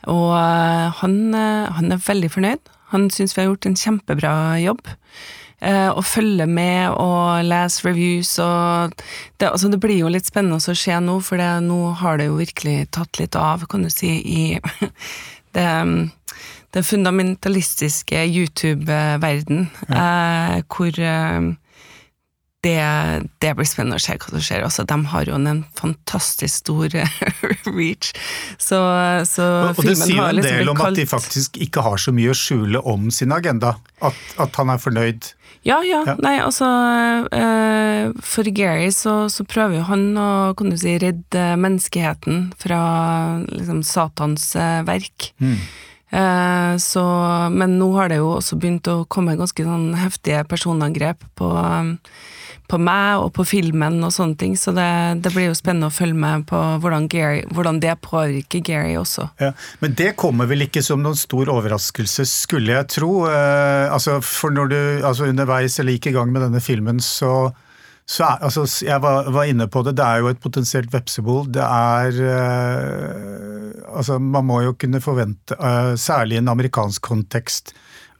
Og 0.05 0.31
eh, 0.37 0.87
han, 1.01 1.17
eh, 1.35 1.67
han 1.77 1.91
er 1.91 2.03
veldig 2.03 2.29
fornøyd. 2.31 2.71
Han 2.93 3.09
syns 3.11 3.35
vi 3.35 3.43
har 3.43 3.49
gjort 3.51 3.67
en 3.67 3.79
kjempebra 3.79 4.33
jobb. 4.63 4.83
Uh, 5.57 5.89
og 5.89 6.03
følge 6.05 6.45
med 6.45 6.91
og 7.01 7.41
lese 7.41 7.81
reviews 7.87 8.35
og 8.37 8.91
det, 9.41 9.47
altså 9.47 9.71
det 9.73 9.79
blir 9.81 10.03
jo 10.03 10.11
litt 10.13 10.29
spennende 10.29 10.59
å 10.61 10.75
se 10.77 10.93
nå, 11.01 11.15
for 11.25 11.41
det, 11.41 11.47
nå 11.65 11.95
har 11.97 12.19
det 12.21 12.27
jo 12.27 12.37
virkelig 12.37 12.91
tatt 12.93 13.17
litt 13.17 13.33
av, 13.33 13.65
kan 13.65 13.81
du 13.81 13.89
si, 13.89 14.11
i 14.21 14.43
det, 15.57 15.65
den 16.77 16.85
fundamentalistiske 16.85 18.21
YouTube-verden, 18.27 19.65
ja. 19.89 20.61
hvor 20.69 21.01
eh, 21.01 21.49
det, 22.65 22.81
det 23.43 23.53
blir 23.57 23.67
spennende 23.69 23.99
å 23.99 24.01
se 24.01 24.15
hva 24.17 24.31
som 24.31 24.43
skjer. 24.43 24.65
Også, 24.65 24.85
de 24.89 24.97
har 25.11 25.29
jo 25.29 25.37
en 25.37 25.63
fantastisk 25.77 26.63
stor 26.63 26.95
reach, 27.77 28.11
så, 28.57 28.81
så 29.29 29.47
Og, 29.69 29.77
og 29.77 29.89
det 29.89 29.97
sier 30.01 30.23
en 30.23 30.39
liksom 30.39 30.61
del 30.61 30.71
om 30.73 30.77
om 30.77 30.85
at 30.89 30.97
de 30.97 31.07
faktisk 31.09 31.59
ikke 31.63 31.85
har 31.85 32.01
så 32.01 32.13
mye 32.15 32.33
å 32.33 32.37
skjule 32.37 32.81
om 32.81 33.11
sin 33.13 33.35
agenda. 33.35 33.77
At, 34.01 34.17
at 34.41 34.57
han 34.59 34.73
er 34.73 34.81
fornøyd. 34.81 35.31
Ja, 35.67 35.81
ja. 35.83 36.03
Ja. 36.07 36.13
Nei, 36.23 36.37
altså 36.39 36.67
eh, 37.33 38.13
For 38.23 38.47
Gary 38.55 38.87
så, 38.95 39.25
så 39.31 39.43
prøver 39.47 39.79
jo 39.79 39.87
han 39.89 40.05
å 40.19 40.29
kan 40.57 40.71
du 40.71 40.77
si, 40.79 40.95
redde 41.01 41.49
menneskeheten 41.59 42.51
fra 42.61 42.79
liksom 43.51 43.81
Satans 43.85 44.53
eh, 44.55 44.79
verk. 44.87 45.31
Eh, 45.41 46.73
så, 46.79 47.03
men 47.51 47.75
nå 47.81 47.89
har 47.97 48.13
det 48.13 48.21
jo 48.21 48.31
også 48.37 48.59
begynt 48.61 48.87
å 48.91 49.01
komme 49.11 49.35
ganske 49.39 49.65
sånn 49.67 49.91
heftige 49.99 50.45
personangrep 50.47 51.25
på, 51.35 51.51
på 52.67 52.79
meg 52.81 53.21
og 53.23 53.29
på 53.37 53.45
filmen 53.47 53.99
og 54.03 54.11
sånne 54.13 54.37
ting, 54.39 54.55
så 54.59 54.73
det, 54.75 54.87
det 55.23 55.31
blir 55.35 55.49
jo 55.49 55.57
spennende 55.57 55.89
å 55.89 55.93
følge 55.93 56.19
med 56.19 56.47
på 56.49 56.59
hvordan, 56.83 57.07
Gary, 57.11 57.43
hvordan 57.55 57.79
det 57.83 57.95
påvirker 58.03 58.63
Gary 58.65 58.97
også. 58.99 59.29
Ja, 59.41 59.53
men 59.83 59.95
det 59.99 60.13
kommer 60.19 60.49
vel 60.49 60.65
ikke 60.67 60.83
som 60.85 61.03
noen 61.03 61.17
stor 61.19 61.51
overraskelse, 61.53 62.27
skulle 62.27 62.75
jeg 62.75 62.89
tro. 62.97 63.11
Eh, 63.31 63.85
altså, 63.93 64.19
for 64.25 64.53
når 64.53 64.73
du 64.73 64.79
altså 65.07 65.29
underveis 65.31 65.79
eller 65.79 65.97
gikk 65.97 66.11
i 66.11 66.17
gang 66.17 66.33
med 66.33 66.43
denne 66.43 66.61
filmen, 66.63 66.99
så, 67.03 67.49
så 68.03 68.27
er, 68.27 68.45
altså, 68.49 68.67
jeg 68.85 68.99
var, 69.03 69.31
var 69.35 69.49
inne 69.49 69.69
på 69.71 69.85
det, 69.87 69.95
det 69.99 70.05
er 70.05 70.23
jo 70.23 70.31
et 70.33 70.43
potensielt 70.43 70.91
vepsebol. 70.93 71.45
Det 71.55 71.63
er 71.63 72.23
eh, 72.35 73.43
Altså, 73.97 74.17
man 74.19 74.45
må 74.45 74.59
jo 74.61 74.73
kunne 74.77 74.99
forvente, 75.01 75.55
eh, 75.55 75.93
særlig 75.97 76.35
i 76.35 76.41
en 76.41 76.51
amerikansk 76.51 77.01
kontekst, 77.07 77.71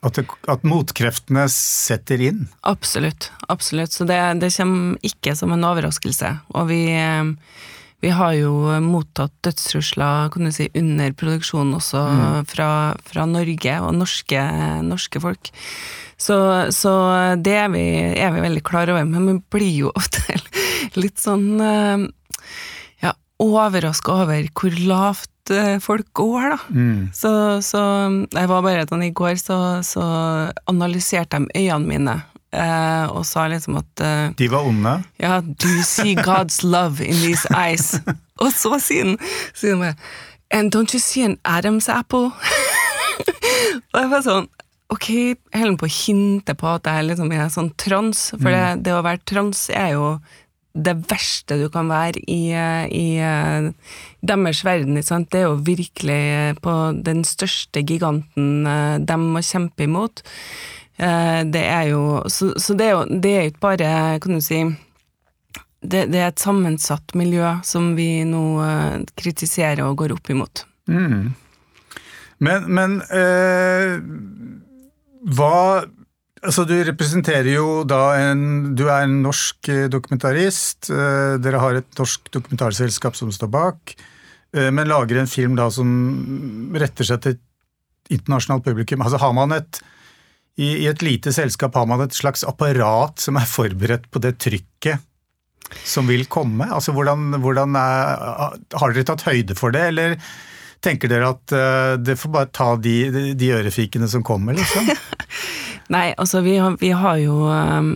at, 0.05 0.17
det, 0.17 0.25
at 0.49 0.65
motkreftene 0.67 1.47
setter 1.51 2.21
inn. 2.29 2.45
Absolutt. 2.67 3.31
absolutt. 3.47 3.95
Så 3.95 4.07
det, 4.09 4.19
det 4.43 4.53
kommer 4.55 4.97
ikke 5.05 5.35
som 5.37 5.55
en 5.55 5.65
overraskelse. 5.67 6.33
Og 6.53 6.69
vi, 6.69 6.81
eh, 6.93 7.31
vi 8.05 8.13
har 8.13 8.35
jo 8.37 8.53
mottatt 8.83 9.33
dødstrusler 9.45 10.29
kan 10.33 10.47
du 10.49 10.53
si, 10.53 10.69
under 10.77 11.15
produksjonen 11.17 11.77
også 11.79 12.03
fra, 12.51 12.69
fra 13.09 13.25
Norge 13.29 13.79
og 13.81 13.95
norske, 13.97 14.43
norske 14.85 15.23
folk. 15.23 15.51
Så, 16.17 16.37
så 16.73 16.93
det 17.41 17.57
er 17.61 17.69
vi, 17.73 17.85
er 18.17 18.31
vi 18.33 18.41
veldig 18.41 18.63
klar 18.65 18.89
over, 18.89 19.05
men 19.05 19.27
vi 19.29 19.35
blir 19.53 19.73
jo 19.85 19.93
ofte 19.97 20.21
litt 21.01 21.21
sånn 21.21 21.49
eh, 21.61 22.07
overraska 23.39 24.11
over 24.23 24.47
hvor 24.57 24.73
lavt 24.89 25.51
eh, 25.53 25.77
folk 25.83 26.07
går, 26.17 26.55
da. 26.55 26.57
Så, 27.13 27.31
så 27.61 27.81
jeg 28.33 28.49
var 28.49 28.63
bare 28.65 28.87
sånn 28.89 29.05
i 29.05 29.11
går, 29.15 29.35
så, 29.41 29.57
så 29.85 30.03
analyserte 30.67 31.39
de 31.45 31.61
øynene 31.67 31.87
mine. 31.91 32.15
eh, 32.51 33.05
og 33.11 33.25
sa 33.27 33.45
liksom 33.51 33.77
at 33.77 34.01
eh, 34.01 34.29
De 34.39 34.47
var 34.49 34.65
onde. 34.65 34.93
ja, 35.19 35.41
do 35.41 35.67
you 35.67 35.83
see 35.83 36.15
God's 36.15 36.63
love 36.63 37.01
in 37.03 37.13
these 37.21 37.45
eyes? 37.53 37.99
Og 38.41 38.51
så 38.53 38.77
sier 38.79 39.15
han 39.17 39.79
bare 39.81 39.95
And 40.53 40.71
don't 40.73 40.93
you 40.93 40.99
see 40.99 41.23
an 41.25 41.37
Adam's 41.43 41.89
apple? 41.89 42.31
og 43.93 43.97
jeg 43.99 44.09
var 44.11 44.21
sånn 44.25 44.47
Ok, 44.93 45.09
jeg 45.11 45.59
holder 45.59 45.79
på 45.81 45.87
å 45.89 45.91
hinte 45.91 46.53
på 46.55 46.67
at 46.71 46.85
jeg 46.87 47.07
liksom 47.09 47.31
er 47.35 47.49
sånn 47.51 47.73
trans, 47.75 48.29
for 48.39 48.47
det, 48.55 48.85
det 48.85 48.93
å 48.95 49.01
være 49.03 49.19
trans 49.27 49.65
er 49.75 49.89
jo 49.97 50.05
det 50.77 50.93
verste 51.09 51.57
du 51.59 51.67
kan 51.73 51.89
være 51.89 52.21
i, 52.29 52.51
eh, 52.53 52.85
i 52.93 53.07
eh, 53.23 53.69
deres 54.21 54.63
verden. 54.65 54.97
Det 54.97 55.39
er 55.39 55.47
jo 55.47 55.59
virkelig 55.65 56.57
på 56.61 56.75
den 57.03 57.23
største 57.27 57.83
giganten 57.83 58.67
eh, 58.67 58.97
de 58.99 59.17
må 59.21 59.41
kjempe 59.41 59.87
imot. 59.87 60.23
Det 60.97 61.61
er 61.61 61.91
jo 61.91 62.23
Så, 62.25 62.55
så 62.57 62.73
det 62.73 62.87
er 62.87 62.93
jo 62.95 63.19
det 63.21 63.31
er 63.37 63.43
ikke 63.51 63.61
bare, 63.61 63.89
kan 64.17 64.33
du 64.33 64.41
si 64.41 64.63
det, 65.85 66.07
det 66.09 66.17
er 66.17 66.31
et 66.31 66.41
sammensatt 66.41 67.13
miljø 67.13 67.51
som 67.61 67.91
vi 67.93 68.23
nå 68.25 68.41
kritiserer 69.13 69.83
og 69.85 69.99
går 70.01 70.15
opp 70.15 70.31
imot. 70.33 70.63
Men, 72.43 72.65
men 72.69 72.97
eh, 73.13 73.97
hva 75.37 75.85
Altså, 76.45 76.67
du 76.69 76.75
representerer 76.85 77.49
jo 77.55 77.81
da 77.87 78.11
en 78.29 78.75
Du 78.77 78.85
er 78.87 79.07
en 79.07 79.21
norsk 79.23 79.69
eh, 79.73 79.87
dokumentarist. 79.89 80.91
eh, 80.91 81.37
dere 81.41 81.61
har 81.63 81.79
et 81.79 81.99
norsk 81.99 82.29
dokumentarselskap 82.31 83.17
som 83.17 83.31
står 83.33 83.49
bak, 83.49 83.95
eh, 84.53 84.69
men 84.69 84.87
lager 84.87 85.17
en 85.17 85.27
film 85.27 85.55
da 85.57 85.69
som 85.73 86.71
retter 86.77 87.05
seg 87.09 87.21
til 87.21 87.37
et 87.37 87.43
internasjonalt 88.19 88.63
publikum. 88.63 89.01
Altså, 89.01 89.17
har 89.17 89.33
man 89.33 89.51
et 89.57 89.81
i, 90.57 90.83
I 90.83 90.87
et 90.89 91.03
lite 91.05 91.33
selskap 91.33 91.75
har 91.77 91.85
man 91.85 92.01
et 92.01 92.15
slags 92.17 92.43
apparat 92.43 93.19
som 93.21 93.37
er 93.37 93.45
forberedt 93.45 94.07
på 94.09 94.21
det 94.21 94.37
trykket 94.41 95.03
som 95.85 96.07
vil 96.09 96.25
komme? 96.25 96.65
Altså, 96.65 96.93
hvordan, 96.95 97.37
hvordan 97.43 97.75
er, 97.77 98.57
Har 98.73 98.93
dere 98.93 99.05
tatt 99.05 99.27
høyde 99.27 99.57
for 99.57 99.71
det, 99.75 99.83
eller 99.91 100.17
tenker 100.83 101.11
dere 101.11 101.31
at 101.33 101.53
uh, 101.55 101.93
det 101.99 102.17
får 102.19 102.33
bare 102.33 102.51
ta 102.53 102.73
de, 102.81 102.95
de, 103.13 103.23
de 103.37 103.53
ørefikene 103.57 104.09
som 104.09 104.25
kommer, 104.25 104.57
liksom? 104.57 104.89
Nei, 105.93 106.11
altså 106.17 106.41
vi 106.43 106.57
har, 106.59 106.75
vi 106.81 106.91
har 106.91 107.19
jo 107.21 107.47
um, 107.47 107.93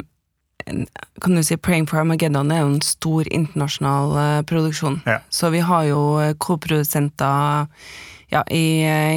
Kan 1.22 1.36
du 1.36 1.44
si 1.44 1.58
Praying 1.58 1.90
for 1.90 2.00
Armageddon 2.00 2.52
er 2.54 2.62
jo 2.64 2.70
en 2.72 2.86
stor 2.86 3.28
internasjonal 3.28 4.16
uh, 4.16 4.44
produksjon. 4.48 5.02
Ja. 5.06 5.20
Så 5.30 5.52
vi 5.52 5.64
har 5.66 5.90
jo 5.90 6.02
eh, 6.22 6.36
koprodusenter 6.38 7.68
ja, 8.32 8.44
i, 8.50 8.64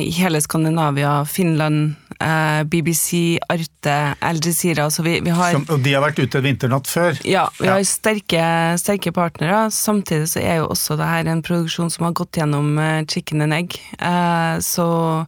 i 0.09 0.11
hele 0.18 0.40
Skandinavia, 0.42 1.24
Finland, 1.24 1.94
eh, 2.20 2.62
BBC, 2.66 3.38
Arte, 3.48 3.94
Al 4.20 4.40
Jazeera. 4.42 4.85
altså 4.88 5.05
vi, 5.07 5.20
vi 5.22 5.31
har 5.31 5.53
Som, 5.55 5.66
og 5.70 5.83
de 5.85 5.92
har 5.94 6.03
vært 6.03 6.18
ute 6.18 6.40
en 6.40 6.44
vinternatt 6.48 6.90
før? 6.90 7.20
ja, 7.24 7.44
vi 7.61 7.66
Ja. 7.68 7.77
har 7.77 7.85
sterke, 7.87 8.42
sterke 8.83 9.12
partnere. 9.14 9.68
Samtidig 9.70 10.27
så 10.33 10.42
er 10.42 10.57
jo 10.62 10.66
også 10.74 10.96
det 10.98 11.07
her 11.07 11.31
en 11.31 11.42
produksjon 11.46 11.90
som 11.94 12.05
har 12.09 12.12
gått 12.18 12.33
gjennom 12.40 12.74
eh, 12.79 13.05
chicken 13.07 13.42
and 13.46 13.55
egg. 13.55 13.79
Eh, 14.00 14.59
så 14.66 15.27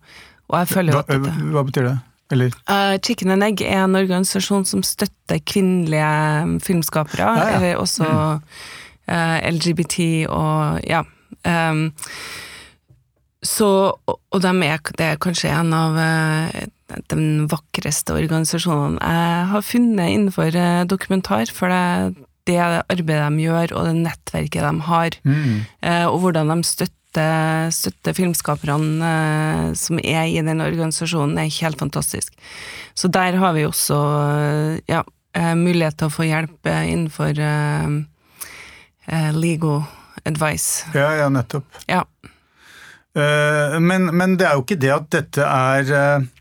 Og 0.49 0.59
jeg 0.61 0.69
føler 0.69 0.93
jo 0.93 0.99
at 1.01 1.09
dette 1.11 1.33
hva 1.55 1.63
betyr 1.67 1.89
det? 1.93 1.97
Eller 2.31 2.51
Uh, 2.67 2.99
Chicken 3.07 3.31
and 3.31 3.45
Egg 3.47 3.61
er 3.63 3.85
en 3.85 3.95
organisasjon 3.95 4.65
som 4.67 4.83
støtter 4.83 5.39
kvinnelige 5.47 6.09
mm, 6.43 6.57
filmskapere, 6.61 7.23
Ja, 7.23 7.35
ja. 7.37 7.57
eller 7.61 7.77
også 7.79 8.07
eh, 9.07 9.39
LGBT 9.53 10.27
og 10.29 10.81
ja. 10.87 11.05
ehm, 11.47 11.93
så, 13.49 13.71
og, 13.97 14.19
og 14.35 14.43
dem 14.45 14.63
er, 14.67 14.81
det 14.99 15.13
er 15.13 15.21
kanskje 15.23 15.53
en 15.55 15.73
av 15.77 15.97
de 15.99 16.67
den 17.11 17.47
vakreste 17.51 18.15
organisasjonene 18.15 19.01
jeg 19.03 19.47
har 19.53 19.65
funnet 19.67 20.13
innenfor 20.13 20.55
eh, 20.55 20.85
dokumentar, 20.89 21.51
for 21.53 21.73
det, 21.73 22.27
det 22.47 22.61
arbeidet 22.63 23.33
de 23.33 23.47
gjør, 23.47 23.75
og 23.75 23.89
det 23.89 23.97
nettverket 24.05 24.63
de 24.63 24.87
har, 24.91 25.19
mm. 25.27 25.57
eh, 25.83 26.07
og 26.07 26.21
hvordan 26.23 26.53
de 26.53 26.69
støtter, 26.69 27.73
støtter 27.75 28.17
filmskaperne 28.17 29.11
eh, 29.11 29.75
som 29.79 30.01
er 30.03 30.31
i 30.31 30.39
den 30.47 30.63
organisasjonen, 30.63 31.39
er 31.43 31.53
helt 31.59 31.83
fantastisk. 31.83 32.35
Så 32.95 33.11
der 33.13 33.39
har 33.43 33.57
vi 33.57 33.67
også 33.67 33.99
eh, 34.23 34.79
ja, 34.93 35.03
eh, 35.35 35.55
mulighet 35.59 35.99
til 35.99 36.11
å 36.11 36.17
få 36.17 36.31
hjelp 36.31 36.71
eh, 36.71 36.87
innenfor 36.93 37.43
uh, 37.43 37.99
eh, 39.11 39.31
legal 39.35 39.83
advice. 40.27 40.87
Ja, 40.95 41.11
ja, 41.19 41.29
nettopp. 41.33 41.67
Ja. 41.91 42.05
Eh, 43.17 43.77
men, 43.81 44.11
men 44.13 44.37
det 44.37 44.49
er 44.49 44.57
jo 44.59 44.65
ikke 44.67 44.81
det 44.81 44.93
at 44.93 45.11
dette 45.15 45.45
er 45.45 45.93
eh, 45.97 46.33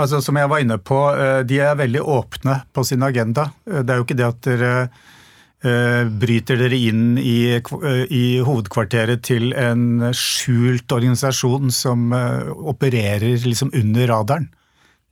Altså 0.00 0.20
Som 0.24 0.38
jeg 0.38 0.48
var 0.48 0.62
inne 0.62 0.78
på, 0.80 0.96
eh, 1.12 1.40
de 1.44 1.58
er 1.60 1.74
veldig 1.76 2.00
åpne 2.00 2.60
på 2.72 2.84
sin 2.86 3.02
agenda. 3.04 3.50
Det 3.66 3.90
er 3.90 3.98
jo 3.98 4.04
ikke 4.06 4.16
det 4.16 4.28
at 4.28 4.46
dere 4.46 4.74
bryter 5.60 6.56
dere 6.56 6.76
inn 6.78 7.18
i, 7.20 7.58
i 8.16 8.22
hovedkvarteret 8.40 9.20
til 9.26 9.50
en 9.52 10.06
skjult 10.16 10.88
organisasjon 10.96 11.68
som 11.74 12.14
opererer 12.14 13.44
liksom 13.44 13.68
under 13.76 14.08
radaren. 14.08 14.46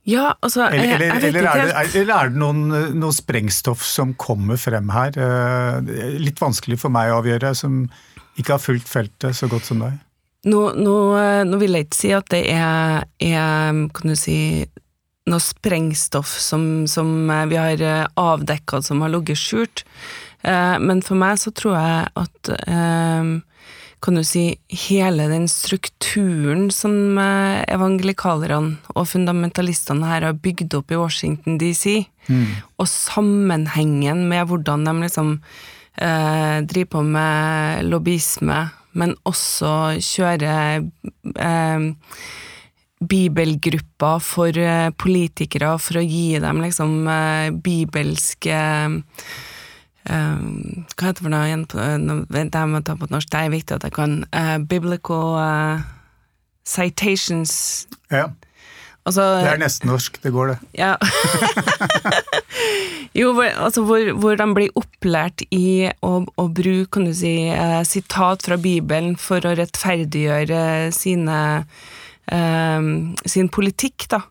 Ja, 0.09 0.31
altså 0.41 0.71
jeg, 0.71 0.87
eller, 0.87 1.05
jeg 1.05 1.29
eller, 1.29 1.51
er, 1.51 1.61
det, 1.67 1.75
er, 1.75 1.91
eller 2.01 2.15
er 2.15 2.33
det 2.33 2.41
noen, 2.41 2.65
noe 2.97 3.13
sprengstoff 3.13 3.85
som 3.85 4.15
kommer 4.17 4.57
frem 4.57 4.89
her? 4.95 5.21
Litt 6.17 6.41
vanskelig 6.41 6.79
for 6.81 6.97
meg 6.97 7.13
å 7.13 7.19
avgjøre, 7.19 7.53
som 7.53 7.83
ikke 8.39 8.55
har 8.55 8.63
fulgt 8.63 8.89
feltet 8.89 9.37
så 9.37 9.51
godt 9.51 9.69
som 9.69 9.85
deg. 9.85 10.01
Nå, 10.47 10.59
nå, 10.79 10.95
eh, 11.19 11.43
nå 11.43 11.57
vil 11.59 11.75
jeg 11.75 11.89
ikke 11.89 11.99
si 11.99 12.13
at 12.15 12.29
det 12.31 12.45
er, 12.53 13.03
er 13.19 13.81
kan 13.91 14.13
du 14.13 14.15
si, 14.15 14.37
noe 15.29 15.43
sprengstoff 15.43 16.31
som, 16.39 16.87
som 16.87 17.11
eh, 17.27 17.45
vi 17.51 17.59
har 17.59 17.83
avdekka 18.15 18.79
som 18.85 19.03
har 19.03 19.11
ligget 19.11 19.41
skjult, 19.41 19.83
Eh, 20.41 20.75
men 20.79 21.01
for 21.03 21.19
meg 21.19 21.39
så 21.41 21.51
tror 21.55 21.75
jeg 21.75 22.11
at 22.21 22.51
eh, 22.55 23.31
kan 23.99 24.15
du 24.15 24.23
si, 24.23 24.43
hele 24.87 25.27
den 25.31 25.49
strukturen 25.51 26.69
som 26.71 27.19
eh, 27.19 27.65
evangelikalerne 27.67 28.93
og 28.95 29.09
fundamentalistene 29.11 30.07
her 30.07 30.29
har 30.29 30.39
bygd 30.39 30.77
opp 30.79 30.93
i 30.93 31.01
Washington 31.01 31.59
DC, 31.59 32.05
og 32.77 32.85
sammenhengen 32.85 34.27
med 34.29 34.45
hvordan 34.47 34.83
de 34.85 34.93
liksom 35.01 35.31
eh, 35.97 36.59
driver 36.69 36.91
på 36.93 37.01
med 37.15 37.87
lobbyisme, 37.89 38.59
men 38.99 39.15
også 39.29 39.71
kjører 40.03 40.83
eh, 41.39 41.85
bibelgrupper 42.99 44.19
for 44.23 44.59
eh, 44.59 44.89
politikere 44.99 45.77
for 45.79 46.01
å 46.01 46.03
gi 46.03 46.39
dem 46.43 46.59
liksom 46.63 47.07
eh, 47.07 47.47
bibelske 47.55 48.57
eh, 48.59 48.97
Hva 50.09 51.07
heter 51.07 51.15
det 51.15 51.23
for 51.23 51.31
noe 51.31 51.47
igjen 51.47 51.65
Jeg 51.71 52.71
må 52.73 52.81
ta 52.83 52.97
på 52.99 53.07
norsk, 53.11 53.29
det 53.31 53.39
er 53.45 53.53
viktig 53.55 53.77
at 53.77 53.87
jeg 53.87 53.95
kan. 53.95 54.19
eh, 54.35 54.57
biblical 54.59 55.37
eh, 55.39 55.87
citations 56.67 57.87
Ja, 58.11 58.27
Altså 59.09 59.25
Det 59.41 59.51
er 59.51 59.61
nesten 59.61 59.89
norsk, 59.89 60.19
det 60.23 60.33
går 60.35 60.53
det. 60.53 60.57
ja. 60.77 60.93
jo, 63.19 63.31
hvor, 63.33 63.47
altså 63.49 63.83
hvor, 63.87 64.11
hvor 64.21 64.39
de 64.39 64.47
blir 64.55 64.75
opplært 64.79 65.43
i 65.55 65.89
å, 66.05 66.11
å 66.23 66.45
bruke 66.53 66.89
kan 66.93 67.07
du 67.09 67.13
si, 67.17 67.33
eh, 67.53 67.81
sitat 67.87 68.45
fra 68.45 68.57
Bibelen 68.61 69.15
for 69.19 69.45
å 69.45 69.55
rettferdiggjøre 69.57 70.89
sine 70.95 71.39
eh, 72.31 72.89
sin 73.25 73.49
politikk, 73.53 74.09
da. 74.13 74.21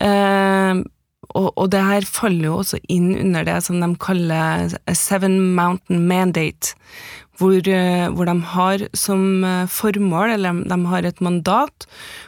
Eh, 0.00 0.82
og, 1.30 1.48
og 1.54 1.70
det 1.70 1.82
her 1.86 2.06
faller 2.08 2.48
jo 2.48 2.58
også 2.60 2.80
inn 2.90 3.12
under 3.14 3.46
det 3.46 3.60
som 3.66 3.78
de 3.82 3.90
kaller 4.02 4.72
Seven 4.96 5.38
Mountain 5.54 6.06
Mandate, 6.10 6.74
hvor, 7.40 7.56
eh, 7.56 8.06
hvor 8.12 8.28
de 8.28 8.36
har 8.52 8.84
som 8.96 9.44
eh, 9.44 9.66
formål, 9.66 10.34
eller 10.36 10.62
de 10.68 10.78
har 10.92 11.08
et 11.08 11.20
mandat, 11.24 11.86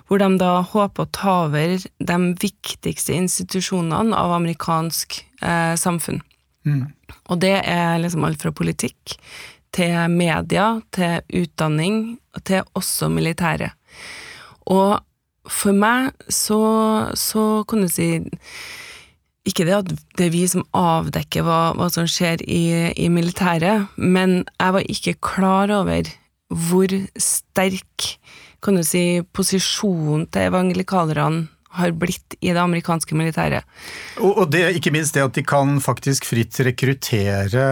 hvor 0.09 0.23
de 0.23 0.31
da 0.41 0.63
håper 0.73 1.05
å 1.05 1.13
ta 1.13 1.37
over 1.47 1.77
de 1.79 2.19
viktigste 2.41 3.15
institusjonene 3.17 4.17
av 4.17 4.33
amerikansk 4.41 5.21
eh, 5.43 5.75
samfunn. 5.77 6.23
Og 7.29 7.41
det 7.43 7.57
er 7.67 7.99
liksom 8.01 8.25
alt 8.25 8.43
fra 8.43 8.53
politikk 8.55 9.17
til 9.75 9.97
media, 10.13 10.81
til 10.95 11.43
utdanning, 11.43 12.19
til 12.47 12.63
også 12.79 13.09
militæret. 13.13 13.75
Og 14.71 15.01
for 15.51 15.75
meg 15.75 16.13
så, 16.31 16.63
så 17.19 17.65
kan 17.69 17.83
du 17.83 17.91
si 17.91 18.13
ikke 19.49 19.65
det 19.67 19.75
at 19.75 19.89
det 20.19 20.27
er 20.29 20.35
vi 20.35 20.45
som 20.51 20.63
avdekker 20.77 21.43
hva, 21.47 21.61
hva 21.79 21.89
som 21.91 22.07
skjer 22.07 22.45
i, 22.47 22.93
i 22.95 23.09
militæret, 23.11 23.89
men 23.99 24.43
jeg 24.59 24.77
var 24.79 24.91
ikke 24.95 25.17
klar 25.25 25.73
over 25.75 26.07
hvor 26.53 26.93
sterk 27.19 28.13
kan 28.63 28.77
du 28.79 28.85
si, 28.87 29.23
posisjonen 29.35 30.29
til 30.31 30.47
evangelikalerne 30.53 31.49
har 31.73 31.95
blitt 31.97 32.35
i 32.45 32.51
det 32.53 32.61
amerikanske 32.61 33.17
militæret. 33.17 33.65
Og, 34.21 34.43
og 34.43 34.51
det, 34.53 34.61
ikke 34.77 34.93
minst 34.93 35.17
det 35.17 35.23
at 35.25 35.33
de 35.39 35.43
kan 35.49 35.79
faktisk 35.81 36.27
fritt 36.29 36.59
rekruttere 36.69 37.63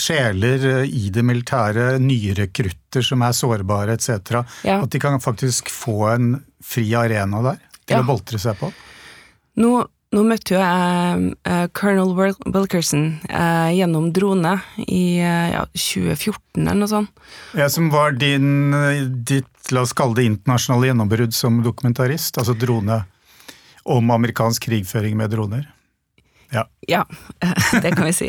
sjeler 0.00 0.84
i 0.84 1.06
det 1.14 1.22
militære, 1.24 2.00
nye 2.02 2.34
rekrutter 2.38 3.06
som 3.06 3.22
er 3.22 3.36
sårbare 3.38 3.94
etc. 3.94 4.42
Ja. 4.66 4.80
At 4.82 4.90
de 4.90 5.00
kan 5.02 5.20
faktisk 5.22 5.70
få 5.72 6.00
en 6.10 6.32
fri 6.64 6.88
arena 6.98 7.42
der 7.52 7.62
til 7.84 7.98
Ja. 7.98 8.02
å 8.02 8.08
boltre 8.08 8.38
seg 8.42 8.58
på. 8.58 8.72
Nå, 9.62 9.72
nå 10.14 10.22
møtte 10.26 10.54
jo 10.54 10.60
jeg 10.60 11.32
eh, 11.48 11.64
colonel 11.76 12.12
Wilkerson 12.54 13.06
eh, 13.28 13.70
gjennom 13.78 14.10
drone 14.14 14.56
i 14.86 15.18
eh, 15.18 15.54
ja, 15.54 15.64
2014 15.74 16.62
eller 16.62 16.80
noe 16.80 16.90
sånt. 16.90 17.24
Ja, 17.58 17.68
som 17.72 17.90
var 17.92 18.14
din, 18.18 18.74
ditt, 19.26 19.50
la 19.74 19.84
oss 19.84 19.94
kalle 19.96 20.18
det 20.20 20.28
internasjonale 20.30 20.90
gjennombrudd 20.90 21.34
som 21.36 21.62
dokumentarist, 21.64 22.38
altså 22.38 22.56
drone 22.58 23.02
om 23.84 24.12
amerikansk 24.14 24.68
krigføring 24.68 25.18
med 25.18 25.34
droner. 25.34 25.66
Ja. 26.54 26.68
Ja, 26.86 27.02
det 27.82 27.96
kan 27.96 28.06
vi 28.06 28.12
si. 28.14 28.28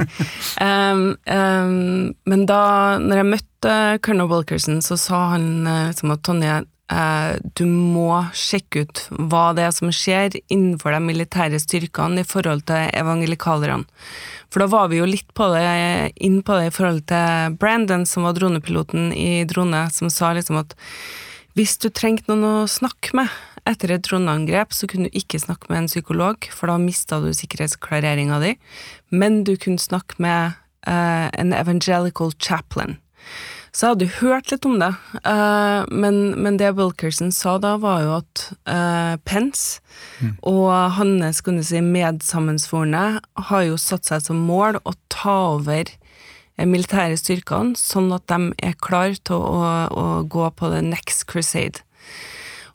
Um, 0.61 1.11
um, 1.29 2.13
men 2.25 2.45
da 2.49 2.97
når 3.03 3.21
jeg 3.21 3.31
møtte 3.35 3.75
colonel 4.05 4.31
Wilkerson, 4.31 4.81
så 4.81 4.97
sa 4.97 5.21
han 5.35 5.67
liksom 5.91 6.15
at 6.15 6.25
Tonje, 6.25 6.63
du 6.85 7.63
må 7.65 8.19
sjekke 8.37 8.83
ut 8.85 8.99
hva 9.09 9.55
det 9.57 9.63
er 9.65 9.71
som 9.73 9.89
skjer 9.89 10.35
innenfor 10.53 10.93
de 10.93 10.99
militære 11.01 11.57
styrkene 11.57 12.21
i 12.21 12.27
forhold 12.29 12.61
til 12.69 12.91
evangelikalerne. 12.93 13.87
For 14.53 14.61
da 14.61 14.69
var 14.69 14.91
vi 14.91 14.99
jo 15.01 15.07
litt 15.09 15.31
på 15.33 15.47
det, 15.55 15.65
inn 16.23 16.43
på 16.45 16.59
det 16.59 16.69
i 16.69 16.75
forhold 16.75 17.01
til 17.09 17.57
Brandon, 17.59 18.05
som 18.05 18.27
var 18.27 18.37
dronepiloten 18.37 19.09
i 19.17 19.43
drone, 19.49 19.87
som 19.91 20.13
sa 20.13 20.29
liksom 20.37 20.61
at 20.61 20.77
hvis 21.57 21.77
du 21.81 21.89
trengte 21.89 22.29
noen 22.31 22.63
å 22.63 22.69
snakke 22.69 23.15
med 23.17 23.33
etter 23.65 23.95
et 23.95 24.03
droneangrep, 24.05 24.73
så 24.75 24.87
kunne 24.89 25.09
du 25.09 25.17
ikke 25.17 25.41
snakke 25.41 25.71
med 25.71 25.81
en 25.81 25.89
psykolog, 25.89 26.47
for 26.53 26.69
da 26.69 26.77
mista 26.81 27.21
du 27.23 27.31
sikkerhetsklareringa 27.33 28.39
di, 28.43 28.53
men 29.09 29.41
du 29.47 29.55
kunne 29.57 29.81
snakke 29.81 30.19
med 30.21 30.53
uh, 30.87 31.27
en 31.33 31.55
evangelical 31.55 32.33
chaplain. 32.37 32.99
Så 33.75 33.83
jeg 33.83 33.91
hadde 33.91 34.05
jo 34.07 34.19
hørt 34.21 34.51
litt 34.53 34.65
om 34.69 34.77
det, 34.79 34.87
eh, 35.27 35.81
men, 35.91 36.19
men 36.39 36.55
det 36.61 36.77
Wilkerson 36.77 37.33
sa 37.35 37.57
da, 37.59 37.73
var 37.83 38.05
jo 38.05 38.13
at 38.21 38.43
eh, 38.71 39.15
Pence 39.27 39.81
og 40.47 40.69
hans 40.95 41.41
kunne 41.43 41.65
si, 41.67 41.81
medsammensvorne 41.83 43.03
har 43.49 43.65
jo 43.67 43.75
satt 43.75 44.07
seg 44.07 44.23
som 44.23 44.39
mål 44.47 44.79
å 44.79 44.95
ta 45.11 45.35
over 45.57 45.91
eh, 45.91 46.63
militære 46.63 47.19
styrkene, 47.19 47.75
sånn 47.75 48.07
at 48.15 48.23
de 48.31 48.53
er 48.63 48.79
klar 48.79 49.11
til 49.27 49.43
å, 49.43 49.67
å 49.91 50.07
gå 50.23 50.47
på 50.55 50.71
the 50.71 50.79
next 50.79 51.27
crusade. 51.27 51.83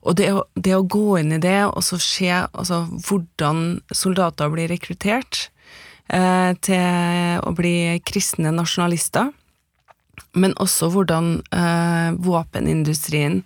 Og 0.05 0.21
det 0.21 0.29
å, 0.37 0.45
det 0.53 0.77
å 0.77 0.85
gå 0.85 1.17
inn 1.23 1.33
i 1.33 1.41
det, 1.41 1.63
og 1.65 1.81
så 1.85 1.97
se 1.97 2.29
altså, 2.29 2.85
hvordan 3.09 3.81
soldater 3.89 4.53
blir 4.53 4.69
rekruttert 4.69 5.47
eh, 6.13 6.53
til 6.61 7.41
å 7.41 7.57
bli 7.57 8.03
kristne 8.05 8.53
nasjonalister, 8.53 9.33
men 10.33 10.55
også 10.63 10.91
hvordan 10.95 11.33
eh, 11.55 12.11
våpenindustrien 12.23 13.43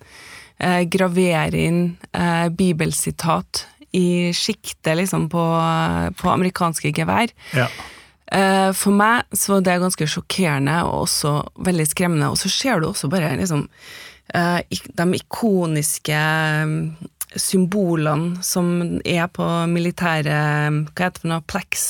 eh, 0.59 0.83
graverer 0.91 1.57
inn 1.59 1.83
eh, 2.13 2.49
bibelsitat 2.53 3.67
i 3.95 4.33
sjiktet 4.35 4.97
liksom 4.99 5.29
på, 5.31 5.43
på 6.19 6.31
amerikanske 6.33 6.91
gevær. 6.97 7.31
Ja. 7.55 7.69
Eh, 8.35 8.71
for 8.75 8.97
meg 8.97 9.29
så 9.37 9.55
var 9.55 9.67
det 9.67 9.81
ganske 9.83 10.09
sjokkerende 10.11 10.81
og 10.89 11.05
også 11.05 11.37
veldig 11.67 11.87
skremmende. 11.91 12.31
Og 12.33 12.41
så 12.41 12.51
ser 12.51 12.81
du 12.81 12.89
også 12.89 13.11
bare 13.13 13.35
liksom 13.39 13.69
eh, 14.35 14.61
de 14.71 15.07
ikoniske 15.21 16.23
mm, 16.67 16.79
symbolene 17.35 18.43
som 18.47 18.99
er 19.05 19.27
på 19.33 19.47
militære 19.71 20.41
Hva 20.91 21.07
heter 21.07 21.15
det 21.15 21.23
for 21.23 21.31
noe? 21.33 21.47
Plex. 21.51 21.87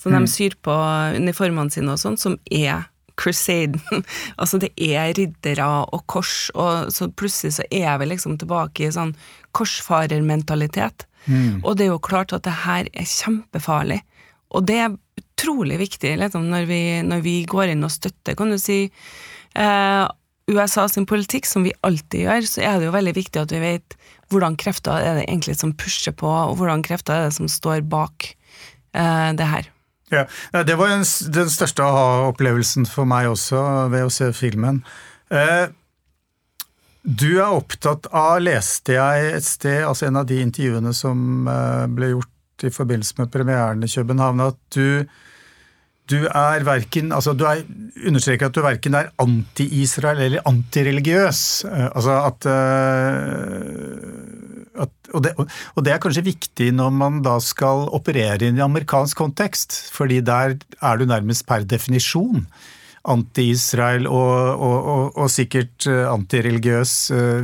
Som 0.00 0.12
de 0.12 0.28
syr 0.28 0.56
på 0.60 0.72
uniformene 1.16 1.72
sine 1.72 1.94
og 1.94 2.00
sånn, 2.00 2.18
som 2.20 2.34
er 2.52 2.84
Crusaden. 3.20 4.04
altså 4.40 4.60
det 4.62 4.72
er 4.80 5.14
riddere 5.16 5.68
og 5.84 6.04
kors, 6.10 6.50
og 6.54 6.92
så 6.94 7.10
plutselig 7.10 7.58
så 7.58 7.68
er 7.70 7.98
vi 8.02 8.10
liksom 8.10 8.38
tilbake 8.40 8.88
i 8.88 8.94
sånn 8.94 9.14
korsfarermentalitet. 9.54 11.06
Og 11.64 11.76
det 11.76 11.86
er 11.86 11.94
jo 11.94 12.02
klart 12.04 12.34
at 12.36 12.44
det 12.44 12.52
her 12.64 12.88
er 12.92 13.08
kjempefarlig. 13.08 14.02
Og 14.54 14.66
det 14.68 14.76
er 14.82 14.98
utrolig 15.20 15.78
viktig 15.80 16.12
liksom, 16.20 16.50
når, 16.52 16.66
vi, 16.68 16.82
når 17.06 17.24
vi 17.24 17.38
går 17.48 17.72
inn 17.72 17.86
og 17.86 17.92
støtter, 17.92 18.36
kan 18.38 18.52
du 18.52 18.58
si, 18.60 18.84
eh, 19.58 20.04
USA 20.50 20.84
sin 20.90 21.06
politikk, 21.08 21.48
som 21.48 21.64
vi 21.64 21.72
alltid 21.86 22.26
gjør, 22.26 22.48
så 22.48 22.64
er 22.64 22.78
det 22.78 22.88
jo 22.88 22.94
veldig 22.94 23.14
viktig 23.16 23.40
at 23.40 23.54
vi 23.54 23.62
vet 23.62 23.96
hvordan 24.32 24.58
krefter 24.60 25.00
er 25.00 25.20
det 25.20 25.26
egentlig 25.26 25.56
som 25.58 25.72
pusher 25.78 26.14
på, 26.16 26.28
og 26.28 26.58
hvordan 26.60 26.84
krefter 26.84 27.16
er 27.16 27.28
det 27.28 27.36
som 27.38 27.48
står 27.50 27.84
bak 27.88 28.28
eh, 28.28 29.30
det 29.38 29.48
her. 29.48 29.70
Ja, 30.12 30.26
Det 30.64 30.76
var 30.76 30.92
en, 30.92 31.06
den 31.32 31.48
største 31.50 31.84
aha-opplevelsen 31.86 32.86
for 32.88 33.08
meg 33.08 33.30
også 33.30 33.62
ved 33.92 34.06
å 34.06 34.12
se 34.12 34.30
filmen. 34.36 34.82
Eh, 35.32 35.66
du 37.04 37.36
er 37.36 37.52
opptatt 37.52 38.06
av, 38.12 38.38
leste 38.40 38.96
jeg 38.96 39.32
et 39.34 39.44
sted, 39.44 39.82
altså 39.84 40.08
en 40.08 40.20
av 40.22 40.28
de 40.28 40.40
intervjuene 40.40 40.92
som 40.96 41.48
eh, 41.50 41.84
ble 41.92 42.14
gjort 42.14 42.64
i 42.64 42.72
forbindelse 42.72 43.18
med 43.18 43.32
premieren 43.34 43.84
i 43.84 43.90
København, 43.90 44.40
at 44.40 44.60
du, 44.76 45.04
du 46.10 46.26
er 46.28 46.64
verken 46.66 47.12
altså 47.16 47.32
Du 47.36 47.46
er, 47.48 47.62
understreker 48.04 48.50
at 48.50 48.56
du 48.56 48.62
verken 48.64 48.96
er 48.98 49.10
anti-Israel 49.22 50.20
eller 50.26 50.44
antireligiøs. 50.48 51.40
Eh, 51.70 51.88
altså 51.88 52.18
at, 52.28 52.48
eh, 52.50 53.74
at 54.84 54.92
og, 55.14 55.22
det, 55.24 55.32
og 55.38 55.86
det 55.86 55.94
er 55.94 56.02
kanskje 56.02 56.26
viktig 56.26 56.70
når 56.76 56.90
man 56.92 57.22
da 57.24 57.38
skal 57.40 57.88
operere 57.96 58.42
i 58.42 58.50
en 58.52 58.62
amerikansk 58.66 59.16
kontekst, 59.22 59.78
fordi 59.94 60.20
der 60.26 60.58
er 60.58 61.00
du 61.00 61.06
nærmest 61.08 61.46
per 61.48 61.64
definisjon 61.64 62.44
anti-Israel 63.04 64.06
og, 64.08 64.60
og, 64.64 65.10
og, 65.12 65.26
sikkert 65.32 65.86
eh, 65.88 66.04
antireligiøs 66.08 66.94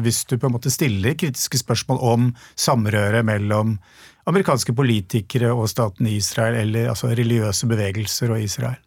hvis 0.05 0.25
du 0.29 0.37
på 0.41 0.49
en 0.49 0.57
måte 0.57 0.73
stiller 0.73 1.17
kritiske 1.21 1.61
spørsmål 1.61 1.99
om 2.01 2.31
samrøret 2.57 3.25
mellom 3.29 3.79
amerikanske 4.29 4.75
politikere 4.77 5.53
og 5.55 5.69
staten 5.71 6.09
Israel, 6.11 6.59
eller 6.61 6.91
altså 6.93 7.13
religiøse 7.15 7.69
bevegelser 7.71 8.35
og 8.35 8.43
Israel. 8.43 8.79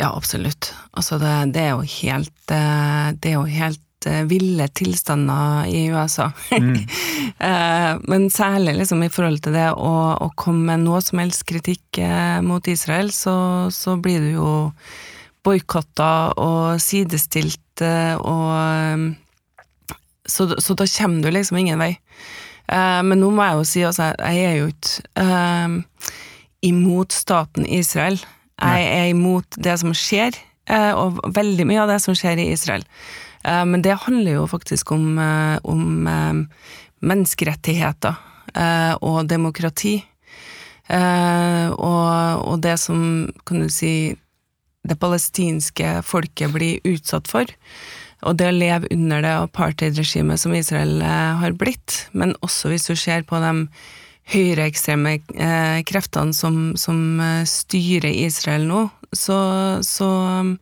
Ja, 0.00 0.10
absolutt. 0.16 0.72
Altså 0.96 1.18
det, 1.20 1.32
det 1.54 1.66
er 1.66 1.74
jo 1.76 1.82
helt 1.86 2.54
eh, 2.54 3.08
Det 3.12 3.30
er 3.30 3.36
jo 3.36 3.44
helt 3.46 4.06
eh, 4.08 4.24
ville 4.26 4.66
tilstander 4.74 5.68
i 5.70 5.84
USA. 5.92 6.30
Mm. 6.50 6.80
Men 8.10 8.28
særlig 8.30 8.74
liksom 8.80 9.04
i 9.04 9.10
forhold 9.12 9.42
til 9.44 9.54
det 9.54 9.68
å, 9.76 9.94
å 10.16 10.28
komme 10.34 10.72
med 10.72 10.86
noe 10.88 11.02
som 11.04 11.22
helst 11.22 11.44
kritikk 11.46 12.00
eh, 12.02 12.40
mot 12.42 12.66
Israel, 12.66 13.12
så, 13.14 13.34
så 13.70 13.96
blir 14.00 14.24
du 14.24 14.30
jo 14.40 14.52
boikotta 15.42 16.32
og 16.38 16.80
sidestilt 16.82 17.82
eh, 17.84 18.14
og 18.16 18.48
eh, 18.56 19.10
så, 20.26 20.46
så 20.62 20.74
da 20.78 20.86
kommer 20.86 21.22
du 21.22 21.34
liksom 21.34 21.58
ingen 21.58 21.82
vei. 21.82 21.96
Eh, 22.72 23.00
Men 23.04 23.20
nå 23.20 23.30
må 23.34 23.44
jeg 23.44 23.58
jo 23.58 23.66
si 23.68 23.82
altså, 23.86 24.12
jeg 24.16 24.46
er 24.46 24.56
jo 24.60 24.70
ikke 24.72 25.26
uh, 25.26 26.06
imot 26.64 27.12
staten 27.12 27.66
Israel. 27.66 28.20
Jeg 28.62 28.86
er 28.86 29.10
imot 29.10 29.58
det 29.58 29.74
som 29.82 29.94
skjer, 29.96 30.36
uh, 30.70 30.92
og 30.94 31.20
veldig 31.34 31.66
mye 31.68 31.82
av 31.82 31.90
det 31.90 32.00
som 32.04 32.16
skjer 32.16 32.40
i 32.40 32.52
Israel. 32.54 32.86
Men 33.42 33.82
det 33.82 33.96
handler 34.04 34.36
jo 34.36 34.44
faktisk 34.46 34.92
om, 34.94 35.16
om 35.66 36.04
menneskerettigheter 37.02 38.14
og 39.02 39.16
demokrati. 39.26 39.96
Og, 40.94 42.44
og 42.46 42.60
det 42.62 42.76
som, 42.78 43.00
kan 43.42 43.64
du 43.64 43.66
si, 43.66 44.14
det 44.86 45.00
palestinske 45.02 45.96
folket 46.06 46.54
blir 46.54 46.78
utsatt 46.86 47.26
for. 47.34 47.50
Og 48.28 48.38
det 48.38 48.48
å 48.50 48.54
leve 48.54 48.90
under 48.94 49.24
det 49.24 49.32
apartheid-regimet 49.40 50.40
som 50.40 50.54
Israel 50.54 51.00
eh, 51.02 51.42
har 51.42 51.58
blitt, 51.58 52.04
men 52.14 52.36
også 52.46 52.70
hvis 52.70 52.86
du 52.90 52.94
ser 52.98 53.26
på 53.26 53.40
de 53.42 53.66
høyreekstreme 54.32 55.16
eh, 55.34 55.82
kreftene 55.88 56.34
som, 56.36 56.72
som 56.78 57.20
eh, 57.20 57.42
styrer 57.48 58.12
Israel 58.12 58.68
nå, 58.70 58.86
så, 59.12 59.36
så 59.84 60.08
um, 60.40 60.54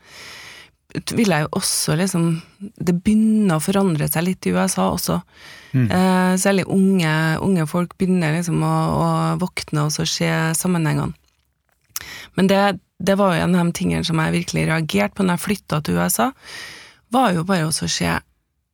vil 1.14 1.30
jeg 1.30 1.44
jo 1.44 1.50
også 1.60 1.94
liksom 2.00 2.24
Det 2.58 2.96
begynner 2.96 3.60
å 3.60 3.62
forandre 3.62 4.08
seg 4.10 4.24
litt 4.26 4.48
i 4.48 4.54
USA 4.56 4.88
også. 4.90 5.20
Eh, 5.70 6.32
særlig 6.40 6.64
unge, 6.66 7.12
unge 7.44 7.66
folk 7.70 7.94
begynner 8.00 8.34
liksom 8.34 8.58
å, 8.66 8.74
å 8.90 9.06
våkne 9.38 9.86
og 9.86 9.94
se 9.94 10.30
sammenhengene. 10.58 11.14
Men 12.34 12.50
det, 12.50 12.58
det 12.98 13.16
var 13.20 13.36
jo 13.36 13.44
en 13.44 13.54
av 13.54 13.68
de 13.68 13.76
tingene 13.76 14.06
som 14.06 14.18
jeg 14.18 14.34
virkelig 14.34 14.66
reagerte 14.70 15.18
på 15.18 15.26
når 15.26 15.38
jeg 15.38 15.44
flytta 15.46 15.80
til 15.84 16.00
USA, 16.00 16.30
var 17.12 17.34
jo 17.34 17.46
bare 17.46 17.68
å 17.68 17.72
se 17.72 18.10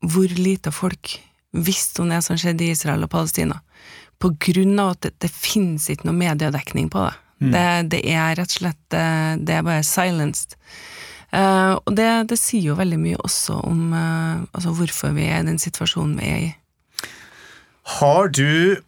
hvor 0.06 0.34
lite 0.36 0.72
folk 0.74 1.16
visste 1.56 2.02
om 2.02 2.10
det 2.12 2.22
som 2.24 2.38
skjedde 2.38 2.66
i 2.66 2.72
Israel 2.74 3.06
og 3.06 3.12
Palestina. 3.12 3.60
På 4.20 4.32
grunn 4.40 4.78
av 4.80 4.94
at 4.94 5.06
det, 5.06 5.14
det 5.24 5.32
finnes 5.32 5.88
ikke 5.92 6.08
noe 6.08 6.16
mediedekning 6.16 6.90
på 6.92 7.06
det. 7.06 7.16
Det, 7.38 7.64
det 7.92 7.98
er 8.08 8.36
rett 8.38 8.48
og 8.48 8.58
slett 8.62 8.94
eh, 8.96 9.34
Det 9.36 9.58
er 9.58 9.64
bare 9.66 9.82
silenced. 9.84 10.54
Uh, 11.36 11.76
og 11.82 11.90
det, 11.98 12.06
det 12.30 12.38
sier 12.40 12.70
jo 12.70 12.76
veldig 12.78 12.96
mye 13.02 13.18
også 13.26 13.58
om 13.66 13.90
uh, 13.92 14.44
altså 14.54 14.70
hvorfor 14.78 15.10
vi 15.12 15.26
er 15.26 15.42
i 15.42 15.48
den 15.48 15.58
situasjonen 15.60 16.14
vi 16.20 16.28
er 16.30 16.44
i. 16.46 16.52
Har 17.98 18.30
du 18.30 18.78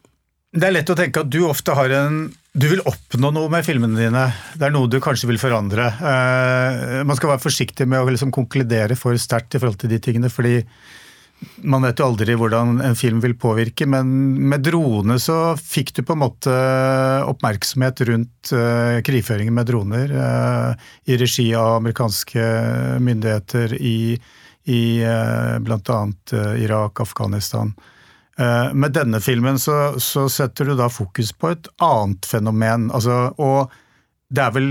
Det 0.54 0.64
er 0.64 0.72
lett 0.72 0.88
å 0.88 0.96
tenke 0.96 1.26
at 1.26 1.32
du 1.34 1.42
ofte 1.44 1.74
har 1.76 1.92
en 1.92 2.30
Du 2.56 2.64
vil 2.70 2.80
oppnå 2.88 3.30
noe 3.34 3.50
med 3.52 3.66
filmene 3.66 3.98
dine. 3.98 4.22
Det 4.56 4.68
er 4.68 4.72
noe 4.72 4.88
du 4.90 4.96
kanskje 5.04 5.28
vil 5.30 5.40
forandre. 5.40 5.90
Uh, 6.00 7.02
man 7.06 7.18
skal 7.18 7.34
være 7.34 7.44
forsiktig 7.44 7.86
med 7.88 8.00
å 8.00 8.08
liksom 8.08 8.32
konkludere 8.34 8.96
for 8.98 9.18
sterkt 9.20 9.54
i 9.54 9.60
forhold 9.60 9.78
til 9.82 9.92
de 9.92 10.00
tingene, 10.02 10.30
fordi 10.32 10.62
man 11.70 11.84
vet 11.86 12.00
jo 12.00 12.08
aldri 12.08 12.34
hvordan 12.34 12.80
en 12.82 12.96
film 12.98 13.20
vil 13.22 13.36
påvirke, 13.38 13.86
men 13.86 14.08
med 14.50 14.64
drone 14.66 15.20
så 15.22 15.54
fikk 15.60 15.92
du 15.94 16.00
på 16.02 16.16
en 16.16 16.22
måte 16.24 16.54
oppmerksomhet 17.30 18.02
rundt 18.08 18.50
uh, 18.56 18.98
krigføringen 19.06 19.54
med 19.54 19.68
droner 19.68 20.16
uh, 20.16 20.88
i 21.06 21.20
regi 21.20 21.52
av 21.54 21.76
amerikanske 21.76 22.48
myndigheter 23.04 23.76
i, 23.78 24.16
i 24.72 24.82
uh, 25.04 25.60
bl.a. 25.62 26.00
Irak, 26.58 27.04
Afghanistan. 27.06 27.76
Eh, 27.76 27.94
Med 28.38 28.92
denne 28.94 29.18
filmen 29.18 29.56
så, 29.58 29.96
så 29.98 30.28
setter 30.30 30.68
du 30.70 30.76
da 30.78 30.86
fokus 30.92 31.32
på 31.34 31.48
et 31.50 31.66
annet 31.82 32.26
fenomen, 32.28 32.84
altså, 32.94 33.32
og 33.34 33.72
det 34.30 34.44
er 34.44 34.52
vel 34.54 34.68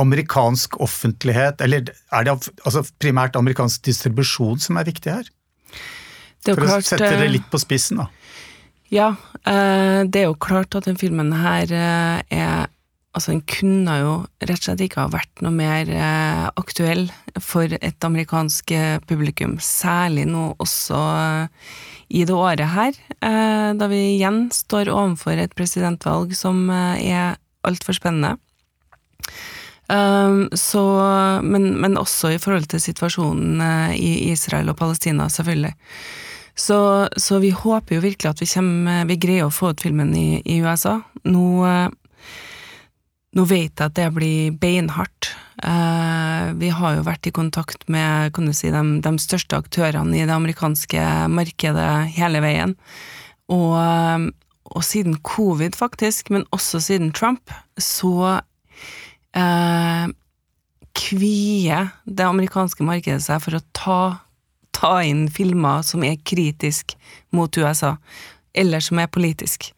amerikansk 0.00 0.80
offentlighet, 0.82 1.60
eller 1.60 1.92
er 2.12 2.26
det 2.26 2.34
altså, 2.64 2.82
primært 2.98 3.36
amerikansk 3.38 3.84
distribusjon 3.86 4.62
som 4.62 4.78
er 4.80 4.88
viktig 4.88 5.12
her? 5.12 5.28
Det 6.44 6.52
er 6.52 6.58
For 6.58 6.66
For 6.66 6.76
å 6.76 6.84
sette 6.84 7.10
det 7.14 7.28
eh, 7.28 7.34
litt 7.36 7.50
på 7.50 7.60
spissen, 7.62 8.02
da. 8.02 8.08
Ja, 8.92 9.08
eh, 9.48 10.00
det 10.04 10.24
er 10.24 10.28
jo 10.28 10.38
klart 10.38 10.74
at 10.76 10.88
den 10.88 10.98
filmen 11.00 11.32
her 11.38 11.70
eh, 11.70 12.24
er 12.34 12.66
Altså, 13.14 13.30
den 13.30 13.44
kunne 13.46 13.94
jo 14.00 14.14
rett 14.42 14.58
og 14.58 14.64
slett 14.66 14.84
ikke 14.88 15.04
ha 15.04 15.10
vært 15.12 15.42
noe 15.44 15.54
mer 15.54 15.90
eh, 15.90 16.44
aktuell 16.58 17.06
for 17.38 17.70
et 17.78 18.06
amerikansk 18.06 18.74
eh, 18.74 18.96
publikum, 19.06 19.54
særlig 19.62 20.26
nå 20.26 20.48
også 20.58 20.98
eh, 20.98 21.68
i 22.14 22.24
det 22.26 22.34
året 22.34 22.74
her, 22.74 22.98
eh, 23.22 23.70
da 23.78 23.88
vi 23.90 24.00
igjen 24.16 24.48
står 24.54 24.90
overfor 24.92 25.38
et 25.38 25.54
presidentvalg 25.54 26.34
som 26.36 26.66
eh, 26.74 27.06
er 27.14 27.38
altfor 27.64 27.96
spennende. 27.96 28.34
Um, 29.84 30.48
så, 30.56 30.82
men, 31.44 31.74
men 31.80 31.98
også 32.00 32.30
i 32.32 32.38
forhold 32.40 32.70
til 32.72 32.80
situasjonen 32.80 33.60
eh, 33.60 33.96
i 34.00 34.12
Israel 34.32 34.72
og 34.72 34.78
Palestina, 34.80 35.28
selvfølgelig. 35.30 35.74
Så, 36.54 36.78
så 37.18 37.40
vi 37.42 37.50
håper 37.50 37.96
jo 37.96 38.04
virkelig 38.04 38.30
at 38.30 38.40
vi, 38.40 38.48
kommer, 38.48 39.04
vi 39.10 39.18
greier 39.20 39.48
å 39.48 39.54
få 39.54 39.74
ut 39.74 39.82
filmen 39.84 40.14
i, 40.16 40.40
i 40.46 40.60
USA. 40.62 41.00
Nå, 41.26 41.44
nå 43.34 43.44
vet 43.50 43.72
jeg 43.72 43.90
at 43.90 43.96
det 43.98 44.06
blir 44.14 44.54
beinhardt. 44.62 45.32
Eh, 45.64 46.52
vi 46.60 46.70
har 46.74 46.96
jo 46.96 47.06
vært 47.06 47.26
i 47.26 47.34
kontakt 47.34 47.86
med 47.90 48.32
kan 48.34 48.46
du 48.46 48.54
si, 48.54 48.70
de, 48.70 48.82
de 49.02 49.12
største 49.22 49.58
aktørene 49.58 50.18
i 50.18 50.26
det 50.26 50.34
amerikanske 50.34 51.04
markedet 51.34 51.90
hele 52.14 52.42
veien. 52.44 52.76
Og, 53.50 53.74
eh, 53.80 54.28
og 54.74 54.86
siden 54.86 55.18
covid, 55.26 55.74
faktisk, 55.78 56.30
men 56.34 56.46
også 56.54 56.82
siden 56.82 57.10
Trump, 57.16 57.50
så 57.78 58.38
eh, 59.34 60.06
kvier 60.94 61.90
det 62.06 62.28
amerikanske 62.28 62.86
markedet 62.86 63.26
seg 63.26 63.42
for 63.42 63.58
å 63.58 63.64
ta, 63.74 64.00
ta 64.76 64.96
inn 65.02 65.26
filmer 65.32 65.82
som 65.86 66.06
er 66.06 66.22
kritisk 66.22 66.94
mot 67.34 67.50
USA, 67.58 67.96
eller 68.54 68.84
som 68.84 69.02
er 69.02 69.10
politisk. 69.10 69.72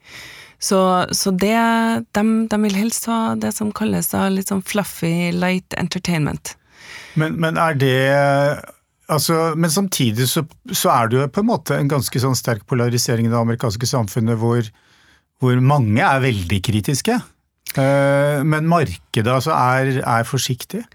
Så, 0.59 0.79
så 1.13 1.31
det, 1.31 1.57
de, 2.17 2.23
de, 2.49 2.57
vil 2.63 2.79
helst 2.79 3.05
ha 3.05 3.35
det 3.37 3.51
som 3.53 3.69
kalles 3.75 4.09
da 4.09 4.25
litt 4.33 4.49
sånn 4.49 4.65
fluffy 4.65 5.29
light 5.35 5.75
entertainment. 5.77 6.55
Men, 7.19 7.37
men 7.41 7.59
er 7.61 7.77
det 7.77 7.93
altså, 9.11 9.53
Men 9.57 9.71
samtidig 9.73 10.27
så, 10.29 10.43
så, 10.71 10.91
er 10.93 11.09
det 11.09 11.17
jo 11.17 11.29
på 11.33 11.43
en 11.43 11.49
måte 11.51 11.77
en 11.77 11.89
ganske 11.91 12.21
sånn 12.21 12.37
sterk 12.37 12.65
polarisering 12.69 13.27
i 13.27 13.33
det 13.33 13.39
amerikanske 13.39 13.89
samfunnet 13.89 14.39
hvor, 14.41 14.65
hvor 15.41 15.61
mange 15.61 16.01
er 16.01 16.23
veldig 16.25 16.61
kritiske. 16.65 17.19
Uh, 17.77 18.41
men 18.47 18.69
markedet 18.69 19.29
altså 19.29 19.53
er, 19.53 19.99
er 20.01 20.25
forsiktig? 20.25 20.85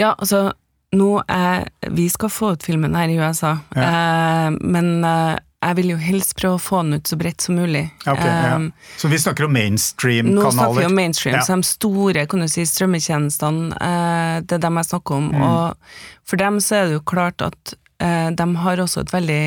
Ja, 0.00 0.14
altså 0.16 0.50
nå 0.96 1.20
er 1.30 1.68
Vi 1.94 2.08
skal 2.10 2.32
få 2.34 2.54
ut 2.56 2.64
filmen 2.66 2.96
her 2.98 3.10
i 3.12 3.18
USA, 3.20 3.52
ja. 3.76 3.82
eh, 3.84 4.48
men 4.58 5.04
eh, 5.06 5.36
jeg 5.60 5.76
vil 5.76 5.90
jo 5.92 5.96
helst 6.00 6.32
prøve 6.38 6.56
å 6.56 6.62
få 6.62 6.78
den 6.80 6.96
ut 6.96 7.10
så 7.10 7.18
bredt 7.20 7.44
som 7.44 7.58
mulig. 7.60 7.82
Okay, 8.08 8.28
ja. 8.28 8.54
um, 8.56 8.70
så 8.96 9.10
vi 9.12 9.18
snakker 9.20 9.44
om 9.44 9.52
mainstream-kanaler? 9.52 10.46
Nå 10.46 10.52
snakker 10.56 10.78
vi 10.78 10.86
om 10.88 10.94
mainstream, 10.96 11.34
ja. 11.36 11.42
så 11.44 11.58
de 11.58 11.68
store 11.68 12.22
kan 12.30 12.44
du 12.44 12.48
si, 12.48 12.64
strømmetjenestene, 12.68 13.74
uh, 13.76 14.36
det 14.40 14.56
er 14.56 14.62
dem 14.64 14.80
jeg 14.80 14.88
snakker 14.88 15.18
om. 15.18 15.26
Mm. 15.34 15.42
Og 15.44 16.30
for 16.30 16.40
dem 16.40 16.62
så 16.64 16.78
er 16.78 16.88
det 16.88 16.96
jo 16.96 17.02
klart 17.12 17.44
at 17.44 17.74
uh, 17.76 18.30
de 18.32 18.46
har 18.62 18.80
også 18.86 19.04
et 19.04 19.12
veldig 19.12 19.44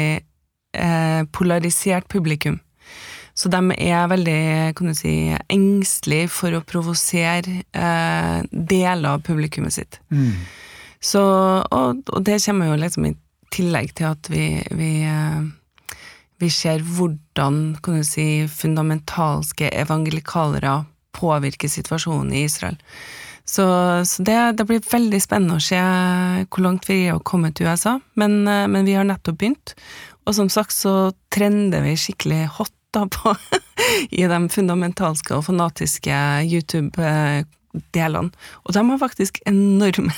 uh, 0.77 1.23
polarisert 1.33 2.05
publikum. 2.13 2.59
Så 3.33 3.49
de 3.49 3.63
er 3.81 4.05
veldig 4.11 4.43
kan 4.77 4.91
du 4.91 4.93
si, 4.93 5.15
engstelige 5.49 6.29
for 6.29 6.53
å 6.53 6.61
provosere 6.61 7.63
deler 8.53 9.07
av 9.09 9.23
publikummet 9.25 9.73
sitt. 9.73 9.97
Mm. 10.13 10.37
Så, 11.01 11.23
og, 11.65 12.05
og, 12.05 12.21
det 12.21 12.37
kommer 12.45 12.69
jo 12.69 12.77
liksom 12.77 13.09
i 13.09 13.15
tillegg 13.49 13.95
til 13.97 14.11
at 14.11 14.29
vi, 14.29 14.45
vi 14.77 14.91
vi 16.43 16.51
ser 16.51 16.83
hvordan 16.83 17.77
kan 17.83 17.99
du 17.99 18.07
si, 18.07 18.45
fundamentalske 18.51 19.71
evangelikalere 19.83 20.83
påvirker 21.15 21.71
situasjonen 21.71 22.33
i 22.33 22.43
Israel. 22.47 22.77
Så, 23.45 23.65
så 24.07 24.23
det, 24.23 24.37
det, 24.57 24.65
blir 24.67 24.83
veldig 24.87 25.19
spennende 25.21 25.59
å 25.59 25.63
se 25.63 25.79
hvor 26.47 26.63
langt 26.63 26.87
vi 26.87 27.03
er 27.07 27.19
kommet 27.19 27.27
komme 27.27 27.51
til 27.55 27.67
USA, 27.67 27.97
men, 28.19 28.43
eh, 28.47 28.67
men, 28.71 28.87
vi 28.87 28.95
har 28.95 29.07
nettopp 29.07 29.39
begynt. 29.41 29.75
Og 30.23 30.37
som 30.37 30.47
sagt 30.51 30.75
så 30.75 31.11
trender 31.33 31.83
vi 31.83 31.97
skikkelig 31.99 32.45
hot 32.59 32.73
da 32.95 33.07
på 33.09 33.33
i 34.19 34.23
de 34.29 34.39
fundamentalske 34.53 35.35
og 35.35 35.47
fanatiske 35.49 36.21
YouTube-kanalene 36.45 37.49
delene. 37.95 38.31
Og 38.63 38.75
de 38.75 38.83
har 38.89 38.99
faktisk 39.01 39.39
enorme 39.49 40.13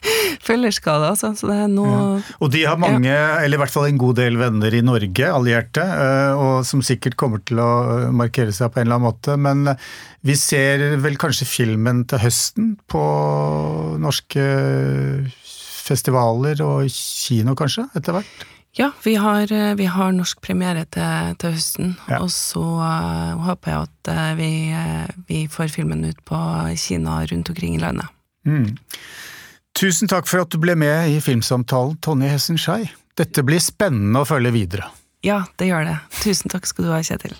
følgerskader, 0.46 1.10
altså. 1.12 1.32
Så 1.38 1.50
det 1.50 1.56
er 1.64 1.72
noe 1.72 1.90
ja. 1.90 2.04
Og 2.40 2.52
de 2.54 2.64
har 2.68 2.78
mange, 2.80 3.10
ja. 3.10 3.40
eller 3.42 3.58
i 3.58 3.62
hvert 3.64 3.74
fall 3.74 3.88
en 3.90 4.00
god 4.00 4.20
del 4.20 4.38
venner 4.40 4.76
i 4.76 4.82
Norge, 4.86 5.30
allierte, 5.30 5.84
eh, 5.84 6.38
og 6.38 6.66
som 6.68 6.84
sikkert 6.86 7.18
kommer 7.20 7.42
til 7.46 7.62
å 7.62 7.70
markere 8.14 8.54
seg 8.56 8.72
på 8.72 8.80
en 8.82 8.88
eller 8.88 9.00
annen 9.00 9.08
måte. 9.10 9.36
Men 9.40 9.74
vi 10.26 10.36
ser 10.38 10.84
vel 11.02 11.18
kanskje 11.20 11.48
filmen 11.48 12.04
til 12.10 12.22
høsten 12.22 12.74
på 12.90 13.04
norske 14.00 14.46
festivaler 15.90 16.60
og 16.64 16.86
kino, 16.92 17.56
kanskje, 17.58 17.88
etter 17.98 18.18
hvert? 18.18 18.49
Ja, 18.78 18.92
vi 19.02 19.16
har, 19.18 19.52
eh, 19.52 19.74
vi 19.74 19.88
har 19.90 20.12
norsk 20.14 20.40
premiere 20.40 20.84
til, 20.94 21.34
til 21.42 21.56
høsten, 21.56 21.96
ja. 22.06 22.20
og 22.22 22.30
så 22.30 22.62
uh, 22.62 23.40
håper 23.48 23.72
jeg 23.72 23.88
at 23.88 24.10
uh, 24.14 24.38
vi, 24.38 24.50
vi, 25.26 25.40
får 25.50 25.72
filmen 25.74 26.04
ut 26.06 26.20
på 26.24 26.38
Kina 26.78 27.18
rundt 27.26 27.50
omkring 27.50 27.74
i 27.74 27.82
landet. 27.82 28.06
Mm. 28.46 28.78
Tusen 29.74 30.10
takk 30.10 30.30
for 30.30 30.44
at 30.44 30.54
du 30.54 30.58
ble 30.62 30.76
med 30.78 31.10
i 31.10 31.18
Filmsamtalen, 31.22 31.98
Tonje 32.04 32.30
Hessen 32.30 32.58
Schei. 32.58 32.84
Dette 33.18 33.42
blir 33.46 33.62
spennende 33.62 34.22
å 34.22 34.28
følge 34.28 34.54
videre. 34.54 34.90
Ja, 35.26 35.42
det 35.58 35.68
gjør 35.68 35.90
det. 35.90 35.98
Tusen 36.22 36.52
takk 36.52 36.70
skal 36.70 36.86
du 36.86 36.94
ha, 36.94 37.02
Kjetil. 37.04 37.34